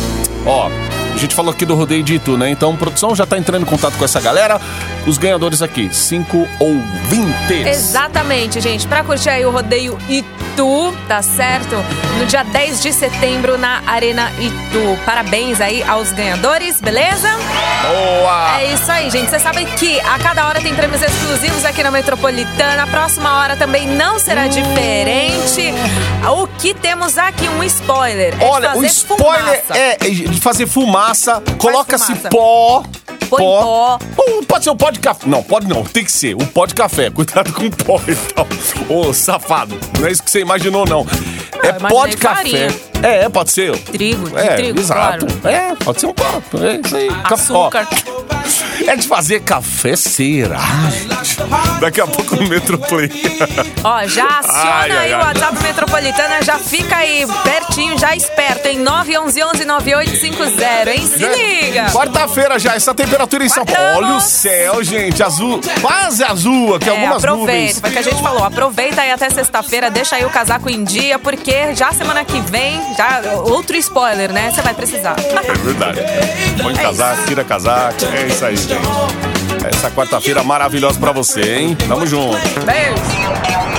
Ó, 0.45 0.69
a 1.13 1.17
gente 1.17 1.34
falou 1.34 1.54
aqui 1.54 1.65
do 1.65 1.73
rodeio 1.73 2.04
de 2.04 2.15
Itu, 2.15 2.36
né? 2.38 2.49
Então, 2.49 2.75
produção 2.75 3.15
já 3.15 3.25
tá 3.25 3.38
entrando 3.38 3.62
em 3.62 3.65
contato 3.65 3.97
com 3.97 4.04
essa 4.04 4.19
galera. 4.19 4.60
Os 5.08 5.17
ganhadores 5.17 5.62
aqui, 5.62 5.89
cinco 5.93 6.45
ouvintes. 6.60 7.65
Exatamente, 7.65 8.60
gente. 8.60 8.86
Pra 8.88 9.06
curtir 9.06 9.30
aí 9.30 9.45
o 9.45 9.52
rodeio 9.52 9.97
Itu, 10.10 10.93
tá 11.08 11.21
certo? 11.21 11.78
No 12.19 12.25
dia 12.25 12.43
10 12.43 12.82
de 12.82 12.91
setembro 12.91 13.58
na 13.58 13.82
Arena 13.88 14.30
Itu. 14.39 14.99
Parabéns 15.06 15.62
aí 15.62 15.82
aos 15.84 16.12
ganhadores, 16.12 16.82
beleza? 16.82 17.30
Boa! 17.88 18.60
É 18.60 18.74
isso 18.74 18.92
aí, 18.92 19.10
gente. 19.10 19.30
Você 19.30 19.39
sabe 19.39 19.65
que 19.65 20.00
a 20.02 20.20
cada 20.20 20.48
hora 20.48 20.60
tem 20.62 20.76
prêmios 20.76 21.02
exclusivos 21.02 21.63
aqui 21.65 21.82
na 21.84 21.92
Metropolitana. 21.92 22.84
A 22.84 22.88
próxima 22.88 23.39
hora 23.39 23.56
também 23.56 23.88
não 23.88 24.20
será 24.20 24.48
diferente. 24.48 25.74
O 26.32 26.48
que 26.60 26.74
temos 26.74 27.18
aqui? 27.18 27.48
Um 27.48 27.63
spoiler. 27.63 28.34
É 28.34 28.38
de 28.38 28.44
Olha, 28.44 28.70
o 28.72 28.74
fazer 28.76 28.88
spoiler 28.88 29.62
fumaça. 29.63 29.78
é 29.78 29.98
de 30.10 30.39
fazer 30.42 30.68
fumaça. 30.68 31.44
Coloca-se 31.58 32.15
fumaça. 32.15 32.30
Pó. 33.38 33.38
Pó. 33.38 34.00
Ou 34.18 34.44
pode 34.44 34.63
ser 34.63 34.70
o 34.70 34.76
pó 34.76 34.92
de 34.92 35.00
café. 35.00 35.28
Não, 35.28 35.44
pode 35.44 35.68
não. 35.68 35.84
Tem 35.84 36.04
que 36.04 36.12
ser 36.12 36.36
o 36.36 36.46
pó 36.46 36.65
de 36.65 36.74
café. 36.74 37.10
Cuidado 37.12 37.52
com 37.54 37.65
o 37.65 37.72
pó 37.72 38.02
então. 38.08 38.48
Ô, 38.89 39.13
safado. 39.13 39.78
Não 39.98 40.08
é 40.08 40.12
isso 40.12 40.24
que 40.24 40.32
você 40.32 40.42
imaginou, 40.42 40.86
não. 40.86 41.06
é 41.63 41.70
eu 41.70 41.74
pó 41.76 42.08
de 42.08 42.18
café. 42.18 42.68
É, 43.02 43.30
pode 43.30 43.52
ser. 43.52 43.78
Trigo, 43.78 44.38
é, 44.38 44.56
trigo, 44.56 44.80
exato. 44.80 45.26
claro. 45.26 45.48
É, 45.48 45.76
pode 45.76 46.00
ser 46.00 46.08
um 46.08 46.13
pó. 46.13 46.42
É 46.62 46.76
isso 46.86 46.96
aí. 46.96 47.08
Café, 47.08 47.54
ó. 47.54 47.68
Açúcar. 47.68 47.88
É 48.88 48.96
de 48.96 49.08
fazer. 49.08 49.44
Ai, 50.58 50.92
gente. 50.92 51.38
Daqui 51.80 52.02
a 52.02 52.08
pouco 52.08 52.36
no 52.36 52.48
Metroplay. 52.48 53.10
Ó, 53.84 54.08
já 54.08 54.39
aciona 54.39 54.60
Ai, 54.60 54.92
ai, 54.92 54.98
aí 54.98 55.13
ai. 55.13 55.22
o 55.22 55.26
WhatsApp 55.26 55.63
Metropolitana, 55.63 56.42
já 56.42 56.58
fica 56.58 56.98
aí 56.98 57.26
pertinho, 57.70 57.98
já 57.98 58.16
esperto, 58.16 58.68
em 58.68 58.84
911-9850, 58.84 60.88
hein? 60.88 61.08
Se 61.08 61.26
liga! 61.26 61.86
Quarta-feira 61.92 62.58
já, 62.58 62.76
essa 62.76 62.94
temperatura 62.96 63.44
em 63.46 63.50
São 63.50 63.64
Paulo. 63.66 64.08
Olha 64.08 64.16
o 64.16 64.22
céu, 64.22 64.84
gente. 64.84 65.22
Azul, 65.22 65.60
quase 65.82 66.24
azul 66.24 66.76
aqui, 66.76 66.88
É, 66.90 66.92
algumas 66.92 67.24
aproveita, 67.24 67.52
nuvens. 67.54 67.80
foi 67.80 67.90
o 67.90 67.94
que 67.94 68.00
a 68.00 68.02
gente 68.02 68.22
falou. 68.22 68.44
Aproveita 68.44 69.02
aí 69.02 69.12
até 69.12 69.30
sexta-feira, 69.30 69.92
deixa 69.92 70.16
aí 70.16 70.26
o 70.26 70.30
casaco 70.30 70.70
em 70.70 70.84
dia, 70.84 71.20
porque 71.20 71.76
já 71.76 71.92
semana 71.94 72.26
que 72.26 72.40
vem, 72.42 72.82
já 72.98 73.22
outro 73.46 73.76
spoiler, 73.78 74.32
né? 74.32 74.52
Você 74.54 74.62
vai 74.62 74.74
precisar. 74.74 75.16
É 75.20 75.54
verdade. 75.54 76.00
Põe 76.62 76.74
É 76.74 76.78
casaco, 76.78 77.24
tira 77.28 77.44
casaco. 77.44 77.96
É 78.16 78.28
isso 78.28 78.46
aí, 78.46 78.56
gente. 78.58 78.80
Essa 79.68 79.92
quarta-feira 79.92 80.42
maravilhosa 80.44 81.00
pra 81.00 81.12
você, 81.12 81.42
hein? 81.42 81.78
Tamo 81.88 82.08
junto. 82.08 82.38
Beijo! 82.66 83.79